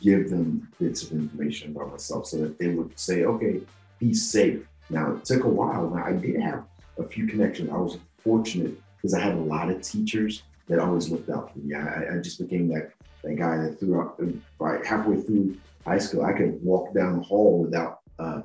give 0.01 0.29
them 0.29 0.67
bits 0.79 1.03
of 1.03 1.11
information 1.11 1.71
about 1.75 1.91
myself 1.91 2.27
so 2.27 2.37
that 2.37 2.57
they 2.57 2.69
would 2.69 2.97
say, 2.97 3.25
okay, 3.25 3.61
be 3.99 4.13
safe. 4.13 4.65
Now, 4.89 5.15
it 5.15 5.25
took 5.25 5.43
a 5.43 5.49
while. 5.49 5.89
Now, 5.89 6.05
I 6.05 6.13
did 6.13 6.39
have 6.41 6.63
a 6.97 7.03
few 7.03 7.27
connections. 7.27 7.69
I 7.69 7.77
was 7.77 7.97
fortunate 8.17 8.79
because 8.97 9.13
I 9.13 9.21
had 9.21 9.33
a 9.33 9.39
lot 9.39 9.69
of 9.69 9.81
teachers 9.81 10.43
that 10.67 10.79
always 10.79 11.09
looked 11.09 11.29
out 11.29 11.51
for 11.51 11.59
me. 11.59 11.75
I, 11.75 12.15
I 12.15 12.17
just 12.19 12.39
became 12.39 12.67
that, 12.69 12.91
that 13.23 13.35
guy 13.35 13.57
that 13.57 13.79
throughout, 13.79 14.19
right 14.59 14.85
halfway 14.85 15.21
through 15.21 15.57
high 15.85 15.99
school, 15.99 16.25
I 16.25 16.33
could 16.33 16.61
walk 16.63 16.93
down 16.93 17.17
the 17.17 17.23
hall 17.23 17.63
without 17.63 17.99
uh, 18.17 18.41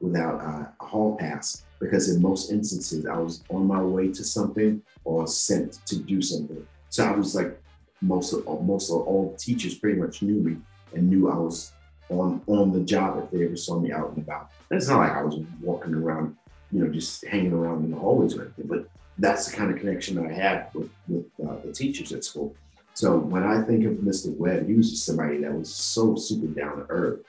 without 0.00 0.40
uh, 0.40 0.66
a 0.80 0.84
hall 0.84 1.16
pass 1.16 1.64
because 1.80 2.14
in 2.14 2.20
most 2.20 2.50
instances 2.50 3.06
I 3.06 3.16
was 3.16 3.42
on 3.48 3.66
my 3.66 3.80
way 3.80 4.08
to 4.08 4.24
something 4.24 4.82
or 5.04 5.26
sent 5.26 5.84
to 5.86 5.96
do 5.96 6.20
something. 6.20 6.66
So 6.90 7.04
I 7.04 7.12
was 7.12 7.34
like 7.34 7.60
most 8.02 8.34
of 8.34 8.44
most 8.64 8.90
of 8.90 8.96
all 8.96 9.34
teachers 9.38 9.76
pretty 9.76 9.98
much 9.98 10.20
knew 10.22 10.40
me 10.42 10.56
and 10.94 11.08
knew 11.08 11.30
I 11.30 11.36
was 11.36 11.72
on 12.10 12.42
on 12.46 12.72
the 12.72 12.80
job 12.80 13.22
if 13.22 13.30
they 13.30 13.44
ever 13.44 13.56
saw 13.56 13.78
me 13.78 13.92
out 13.92 14.10
and 14.10 14.18
about. 14.18 14.50
And 14.70 14.78
it's 14.78 14.88
not 14.88 14.98
like 14.98 15.12
I 15.12 15.22
was 15.22 15.36
walking 15.60 15.94
around, 15.94 16.36
you 16.72 16.84
know, 16.84 16.92
just 16.92 17.24
hanging 17.26 17.52
around 17.52 17.84
in 17.84 17.90
the 17.90 17.96
hallways 17.96 18.36
or 18.36 18.42
anything, 18.42 18.66
but 18.66 18.88
that's 19.18 19.50
the 19.50 19.56
kind 19.56 19.70
of 19.70 19.78
connection 19.78 20.16
that 20.16 20.26
I 20.26 20.32
had 20.32 20.68
with, 20.74 20.90
with 21.08 21.26
uh, 21.46 21.56
the 21.64 21.72
teachers 21.72 22.12
at 22.12 22.24
school. 22.24 22.54
So 22.94 23.16
when 23.16 23.42
I 23.42 23.62
think 23.62 23.84
of 23.84 23.94
Mr. 23.94 24.36
Webb, 24.36 24.68
he 24.68 24.74
was 24.74 24.90
just 24.90 25.04
somebody 25.04 25.38
that 25.38 25.52
was 25.52 25.72
so 25.72 26.16
super 26.16 26.46
down 26.46 26.78
to 26.78 26.86
earth. 26.88 27.20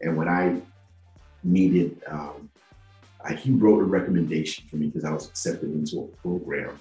And 0.00 0.16
when 0.16 0.28
I 0.28 0.60
needed, 1.42 2.02
um, 2.06 2.50
I, 3.22 3.34
he 3.34 3.50
wrote 3.50 3.80
a 3.80 3.84
recommendation 3.84 4.66
for 4.68 4.76
me 4.76 4.86
because 4.86 5.04
I 5.04 5.12
was 5.12 5.28
accepted 5.28 5.72
into 5.72 6.00
a 6.00 6.06
program 6.22 6.78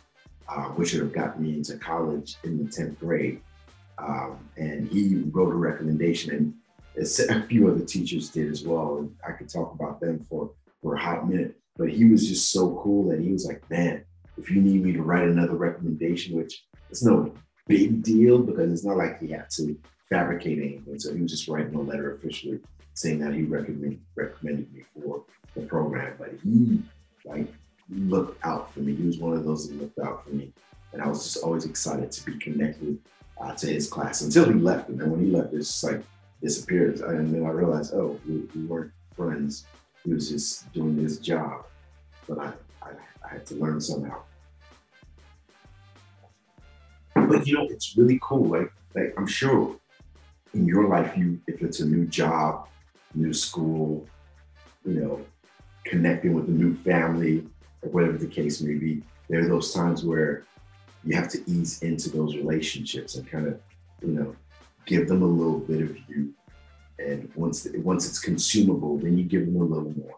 uh, 0.50 0.70
which 0.70 0.94
would 0.94 1.02
have 1.02 1.14
gotten 1.14 1.44
me 1.44 1.54
into 1.54 1.78
college 1.78 2.38
in 2.44 2.58
the 2.58 2.64
10th 2.64 2.98
grade. 3.00 3.42
Um, 4.02 4.50
and 4.58 4.88
he 4.88 5.24
wrote 5.32 5.52
a 5.52 5.58
recommendation, 5.58 6.32
and 6.96 7.08
a 7.30 7.48
few 7.48 7.70
other 7.70 7.86
teachers 7.86 8.30
did 8.30 8.52
as 8.52 8.64
well. 8.64 8.98
And 8.98 9.16
I 9.28 9.32
could 9.34 9.50
talk 9.50 9.74
about 9.74 10.00
them 10.00 10.26
for, 10.30 10.52
for 10.82 10.96
a 10.96 11.00
hot 11.00 11.30
minute. 11.30 11.56
But 11.78 11.90
he 11.90 12.06
was 12.06 12.28
just 12.28 12.52
so 12.52 12.80
cool 12.84 13.10
that 13.10 13.22
he 13.22 13.32
was 13.32 13.46
like, 13.46 13.68
man, 13.70 14.04
if 14.38 14.52
you 14.52 14.62
need 14.62 14.84
me 14.84 14.92
to 14.94 15.02
write 15.02 15.28
another 15.28 15.56
recommendation, 15.56 16.36
which 16.36 16.66
is 16.90 17.04
no 17.04 17.34
big 17.68 18.04
deal 18.04 18.40
because 18.40 18.72
it's 18.74 18.84
not 18.84 18.98
like 18.98 19.22
he 19.22 19.28
had 19.28 19.50
to 19.52 19.78
fabricate 20.10 20.58
anything. 20.58 21.00
So 21.00 21.14
he 21.14 21.22
was 21.22 21.32
just 21.32 21.48
writing 21.48 21.76
a 21.76 21.82
letter 21.82 22.16
officially 22.16 22.60
saying 22.96 23.20
that 23.20 23.34
he 23.34 23.44
recommend, 23.44 24.02
recommended 24.16 24.74
me 24.74 24.84
for 24.94 25.24
the 25.56 25.62
program. 25.62 26.16
But 26.18 26.32
he 26.44 26.82
like 27.24 27.48
looked 27.90 28.44
out 28.46 28.74
for 28.74 28.82
me. 28.82 28.96
He 28.96 29.04
was 29.04 29.18
one 29.18 29.34
of 29.34 29.46
those 29.46 29.70
that 29.70 29.80
looked 29.80 30.00
out 30.00 30.26
for 30.26 30.32
me. 30.32 30.52
And 30.92 31.02
I 31.02 31.08
was 31.08 31.24
just 31.24 31.44
always 31.44 31.66
excited 31.66 32.12
to 32.12 32.26
be 32.26 32.38
connected 32.40 32.98
uh, 33.40 33.54
to 33.56 33.68
his 33.68 33.90
class 33.90 34.22
until 34.22 34.46
he 34.46 34.54
left. 34.54 34.90
And 34.90 35.00
then 35.00 35.12
when 35.12 35.24
he 35.24 35.32
left, 35.32 35.54
it 35.54 35.58
just 35.58 35.84
like 35.84 36.02
disappeared. 36.42 37.00
And 37.02 37.34
then 37.34 37.46
I 37.46 37.50
realized, 37.50 37.94
oh, 37.94 38.20
we, 38.28 38.48
we 38.56 38.66
weren't 38.66 38.92
friends. 39.16 39.66
He 40.04 40.14
was 40.14 40.30
just 40.30 40.72
doing 40.74 40.98
his 40.98 41.20
job. 41.20 41.66
But 42.28 42.40
I, 42.40 42.52
I, 42.82 42.90
I 43.26 43.34
had 43.34 43.46
to 43.48 43.56
learn 43.56 43.82
somehow. 43.82 44.22
But 47.16 47.46
you 47.46 47.58
know, 47.58 47.68
it's 47.70 47.98
really 47.98 48.20
cool. 48.22 48.46
Like, 48.46 48.72
like 48.96 49.14
I'm 49.18 49.28
sure 49.28 49.76
in 50.54 50.66
your 50.66 50.88
life, 50.88 51.16
you 51.18 51.40
if 51.48 51.62
it's 51.62 51.80
a 51.80 51.86
new 51.86 52.06
job, 52.06 52.68
new 53.14 53.34
school, 53.34 54.08
you 54.86 54.94
know, 55.02 55.22
connecting 55.86 56.34
with 56.34 56.48
a 56.48 56.52
new 56.52 56.76
family, 56.76 57.46
or 57.82 57.90
whatever 57.90 58.18
the 58.18 58.28
case 58.28 58.62
may 58.62 58.74
be, 58.74 59.04
there 59.30 59.44
are 59.44 59.48
those 59.48 59.74
times 59.74 60.04
where 60.04 60.44
you 61.04 61.16
have 61.16 61.30
to 61.30 61.40
ease 61.50 61.82
into 61.82 62.10
those 62.10 62.36
relationships 62.36 63.16
and 63.16 63.30
kind 63.30 63.48
of, 63.48 63.60
you 64.02 64.10
know, 64.10 64.36
give 64.86 65.08
them 65.08 65.22
a 65.22 65.26
little 65.26 65.60
bit 65.60 65.82
of 65.82 65.98
you. 66.08 66.34
And 66.98 67.32
once 67.36 67.68
once 67.76 68.08
it's 68.08 68.20
consumable, 68.20 68.98
then 68.98 69.18
you 69.18 69.24
give 69.24 69.46
them 69.46 69.62
a 69.62 69.64
little 69.64 69.94
more. 69.98 70.18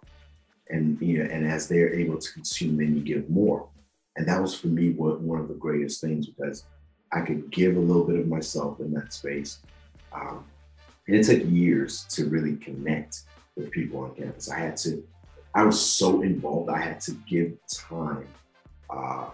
And 0.69 0.99
you 1.01 1.19
know, 1.19 1.29
and 1.29 1.45
as 1.45 1.67
they're 1.67 1.93
able 1.93 2.17
to 2.17 2.33
consume, 2.33 2.77
then 2.77 2.95
you 2.95 3.01
give 3.01 3.29
more. 3.29 3.67
And 4.15 4.27
that 4.27 4.41
was 4.41 4.57
for 4.57 4.67
me 4.67 4.91
what, 4.91 5.21
one 5.21 5.39
of 5.39 5.47
the 5.47 5.53
greatest 5.53 6.01
things 6.01 6.27
because 6.27 6.65
I 7.11 7.21
could 7.21 7.51
give 7.51 7.75
a 7.75 7.79
little 7.79 8.03
bit 8.03 8.19
of 8.19 8.27
myself 8.27 8.79
in 8.79 8.91
that 8.93 9.13
space. 9.13 9.59
Um, 10.11 10.45
and 11.07 11.15
it 11.15 11.25
took 11.25 11.41
years 11.49 12.05
to 12.09 12.25
really 12.29 12.55
connect 12.55 13.21
with 13.55 13.71
people 13.71 13.99
on 13.99 14.15
campus. 14.15 14.49
I 14.49 14.59
had 14.59 14.77
to 14.77 15.03
I 15.53 15.63
was 15.63 15.79
so 15.79 16.21
involved. 16.21 16.69
I 16.69 16.79
had 16.79 17.01
to 17.01 17.11
give 17.27 17.53
time 17.69 18.27
uh, 18.89 19.29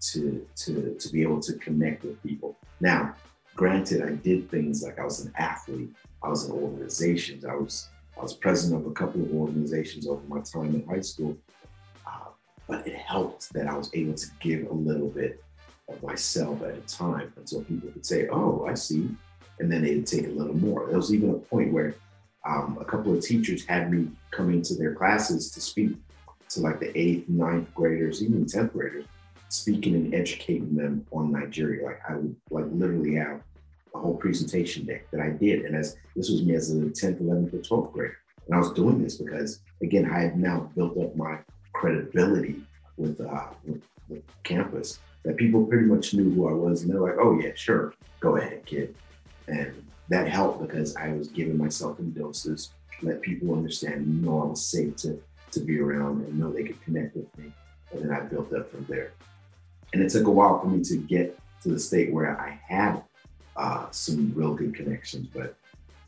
to 0.00 0.46
to 0.56 0.96
to 0.98 1.08
be 1.12 1.22
able 1.22 1.40
to 1.40 1.54
connect 1.54 2.04
with 2.04 2.22
people. 2.22 2.56
Now, 2.80 3.14
granted, 3.54 4.02
I 4.02 4.12
did 4.12 4.50
things 4.50 4.82
like 4.82 4.98
I 4.98 5.04
was 5.04 5.24
an 5.24 5.32
athlete. 5.36 5.90
I 6.22 6.28
was 6.28 6.48
in 6.48 6.52
organizations. 6.52 7.44
I 7.44 7.54
was 7.54 7.88
I 8.18 8.22
was 8.22 8.34
president 8.34 8.82
of 8.82 8.90
a 8.90 8.94
couple 8.94 9.22
of 9.22 9.32
organizations 9.32 10.06
over 10.06 10.22
my 10.28 10.40
time 10.40 10.74
in 10.74 10.86
high 10.86 11.00
school. 11.00 11.36
Uh, 12.06 12.30
but 12.68 12.86
it 12.86 12.96
helped 12.96 13.52
that 13.52 13.66
I 13.66 13.76
was 13.76 13.90
able 13.94 14.14
to 14.14 14.26
give 14.40 14.70
a 14.70 14.74
little 14.74 15.08
bit 15.08 15.42
of 15.88 16.02
myself 16.02 16.62
at 16.62 16.76
a 16.76 16.80
time 16.82 17.32
until 17.36 17.62
people 17.64 17.90
could 17.90 18.06
say, 18.06 18.28
"Oh, 18.28 18.66
I 18.66 18.74
see," 18.74 19.08
and 19.58 19.70
then 19.70 19.82
they'd 19.82 20.06
take 20.06 20.26
a 20.26 20.30
little 20.30 20.56
more. 20.56 20.86
There 20.86 20.96
was 20.96 21.12
even 21.12 21.30
a 21.30 21.38
point 21.38 21.72
where 21.72 21.94
um, 22.46 22.78
a 22.80 22.84
couple 22.84 23.14
of 23.14 23.22
teachers 23.22 23.64
had 23.64 23.90
me 23.90 24.08
come 24.30 24.52
into 24.52 24.74
their 24.74 24.94
classes 24.94 25.50
to 25.52 25.60
speak 25.60 25.92
to 26.50 26.60
like 26.60 26.80
the 26.80 26.96
eighth, 26.98 27.28
ninth 27.28 27.72
graders, 27.74 28.22
even 28.22 28.44
10th 28.44 28.72
graders, 28.72 29.06
speaking 29.54 29.94
and 29.94 30.14
educating 30.14 30.74
them 30.74 31.06
on 31.12 31.32
Nigeria. 31.32 31.84
Like 31.84 32.00
I 32.08 32.16
would 32.16 32.36
like 32.50 32.66
literally 32.70 33.14
have 33.14 33.42
a 33.94 33.98
whole 33.98 34.16
presentation 34.16 34.84
deck 34.86 35.10
that 35.12 35.20
I 35.20 35.30
did. 35.30 35.64
And 35.64 35.76
as 35.76 35.96
this 36.16 36.30
was 36.30 36.42
me 36.42 36.54
as 36.54 36.70
a 36.70 36.74
10th, 36.74 37.22
11th, 37.22 37.54
or 37.54 37.58
12th 37.58 37.92
grader. 37.92 38.18
And 38.46 38.54
I 38.54 38.58
was 38.58 38.72
doing 38.72 39.02
this 39.02 39.16
because 39.16 39.60
again, 39.82 40.10
I 40.10 40.20
had 40.20 40.38
now 40.38 40.70
built 40.76 40.98
up 40.98 41.16
my 41.16 41.38
credibility 41.72 42.56
with, 42.96 43.20
uh, 43.20 43.46
with, 43.64 43.82
with 44.08 44.22
campus 44.42 44.98
that 45.24 45.36
people 45.36 45.64
pretty 45.64 45.86
much 45.86 46.14
knew 46.14 46.30
who 46.30 46.48
I 46.48 46.52
was. 46.52 46.82
And 46.82 46.92
they're 46.92 47.00
like, 47.00 47.16
oh 47.18 47.38
yeah, 47.38 47.52
sure, 47.54 47.94
go 48.20 48.36
ahead, 48.36 48.66
kid. 48.66 48.94
And 49.48 49.72
that 50.08 50.28
helped 50.28 50.60
because 50.66 50.96
I 50.96 51.12
was 51.12 51.28
giving 51.28 51.56
myself 51.56 51.98
in 51.98 52.12
doses, 52.12 52.72
let 53.02 53.22
people 53.22 53.54
understand, 53.54 54.06
you 54.06 54.26
know 54.26 54.42
I 54.42 54.46
was 54.46 54.64
safe 54.64 54.96
to, 54.96 55.20
to 55.52 55.60
be 55.60 55.80
around 55.80 56.24
and 56.24 56.38
know 56.38 56.52
they 56.52 56.64
could 56.64 56.80
connect 56.82 57.16
with 57.16 57.38
me. 57.38 57.52
And 57.92 58.02
then 58.02 58.10
I 58.10 58.20
built 58.20 58.52
up 58.52 58.70
from 58.70 58.84
there. 58.88 59.12
And 59.92 60.02
it 60.02 60.10
took 60.10 60.26
a 60.26 60.30
while 60.30 60.60
for 60.60 60.66
me 60.66 60.82
to 60.84 60.96
get 60.96 61.38
to 61.62 61.68
the 61.68 61.78
state 61.78 62.12
where 62.12 62.38
I 62.38 62.58
had 62.66 63.02
uh, 63.56 63.90
some 63.90 64.32
real 64.34 64.54
good 64.54 64.74
connections, 64.74 65.28
but 65.32 65.56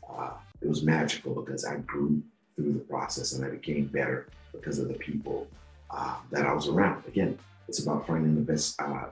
uh, 0.09 0.31
it 0.61 0.67
was 0.67 0.83
magical 0.83 1.33
because 1.35 1.65
I 1.65 1.77
grew 1.77 2.21
through 2.55 2.73
the 2.73 2.79
process 2.79 3.33
and 3.33 3.45
I 3.45 3.49
became 3.49 3.85
better 3.85 4.27
because 4.51 4.79
of 4.79 4.87
the 4.87 4.95
people 4.95 5.47
uh, 5.89 6.17
that 6.31 6.45
I 6.45 6.53
was 6.53 6.67
around. 6.67 7.03
Again, 7.07 7.37
it's 7.67 7.83
about 7.83 8.07
finding 8.07 8.35
the 8.35 8.41
best 8.41 8.79
uh, 8.81 9.05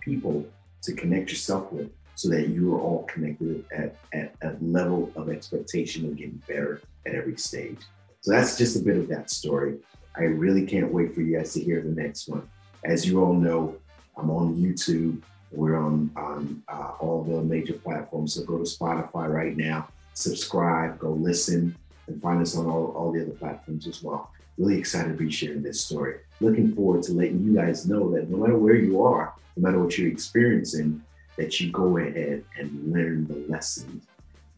people 0.00 0.46
to 0.82 0.92
connect 0.92 1.30
yourself 1.30 1.72
with 1.72 1.90
so 2.14 2.28
that 2.28 2.48
you 2.48 2.74
are 2.74 2.80
all 2.80 3.04
connected 3.04 3.64
at, 3.72 3.96
at 4.12 4.34
a 4.42 4.56
level 4.60 5.10
of 5.16 5.30
expectation 5.30 6.04
of 6.04 6.16
getting 6.16 6.42
better 6.46 6.82
at 7.06 7.14
every 7.14 7.36
stage. 7.36 7.78
So 8.20 8.32
that's 8.32 8.58
just 8.58 8.76
a 8.76 8.80
bit 8.80 8.98
of 8.98 9.08
that 9.08 9.30
story. 9.30 9.78
I 10.16 10.24
really 10.24 10.66
can't 10.66 10.92
wait 10.92 11.14
for 11.14 11.22
you 11.22 11.36
guys 11.36 11.54
to 11.54 11.60
hear 11.60 11.80
the 11.80 11.88
next 11.88 12.28
one. 12.28 12.48
As 12.84 13.06
you 13.06 13.22
all 13.22 13.32
know, 13.32 13.76
I'm 14.16 14.30
on 14.30 14.56
YouTube. 14.56 15.22
We're 15.52 15.76
on, 15.76 16.10
on 16.16 16.62
uh, 16.68 16.92
all 17.00 17.24
the 17.24 17.42
major 17.42 17.72
platforms. 17.74 18.34
So 18.34 18.44
go 18.44 18.58
to 18.58 18.64
Spotify 18.64 19.28
right 19.28 19.56
now, 19.56 19.88
subscribe, 20.14 20.98
go 20.98 21.10
listen, 21.10 21.76
and 22.06 22.20
find 22.22 22.40
us 22.40 22.56
on 22.56 22.66
all, 22.66 22.92
all 22.96 23.12
the 23.12 23.22
other 23.22 23.32
platforms 23.32 23.86
as 23.86 24.02
well. 24.02 24.30
Really 24.58 24.78
excited 24.78 25.16
to 25.16 25.24
be 25.24 25.30
sharing 25.30 25.62
this 25.62 25.80
story. 25.84 26.16
Looking 26.40 26.72
forward 26.74 27.02
to 27.04 27.12
letting 27.12 27.42
you 27.42 27.54
guys 27.54 27.86
know 27.86 28.10
that 28.12 28.28
no 28.28 28.36
matter 28.38 28.56
where 28.56 28.76
you 28.76 29.02
are, 29.02 29.34
no 29.56 29.62
matter 29.62 29.82
what 29.82 29.96
you're 29.96 30.08
experiencing, 30.10 31.02
that 31.36 31.58
you 31.60 31.72
go 31.72 31.96
ahead 31.96 32.44
and 32.58 32.92
learn 32.92 33.26
the 33.26 33.44
lessons 33.48 34.06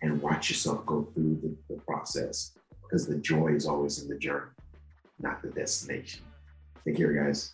and 0.03 0.21
watch 0.21 0.51
yourself 0.51 0.85
go 0.85 1.07
through 1.15 1.38
the, 1.43 1.75
the 1.75 1.81
process 1.83 2.53
because 2.83 3.07
the 3.07 3.17
joy 3.17 3.49
is 3.49 3.67
always 3.67 4.03
in 4.03 4.09
the 4.09 4.19
journey, 4.19 4.51
not 5.21 5.41
the 5.43 5.49
destination. 5.49 6.23
Take 6.85 6.97
care, 6.97 7.12
guys. 7.12 7.53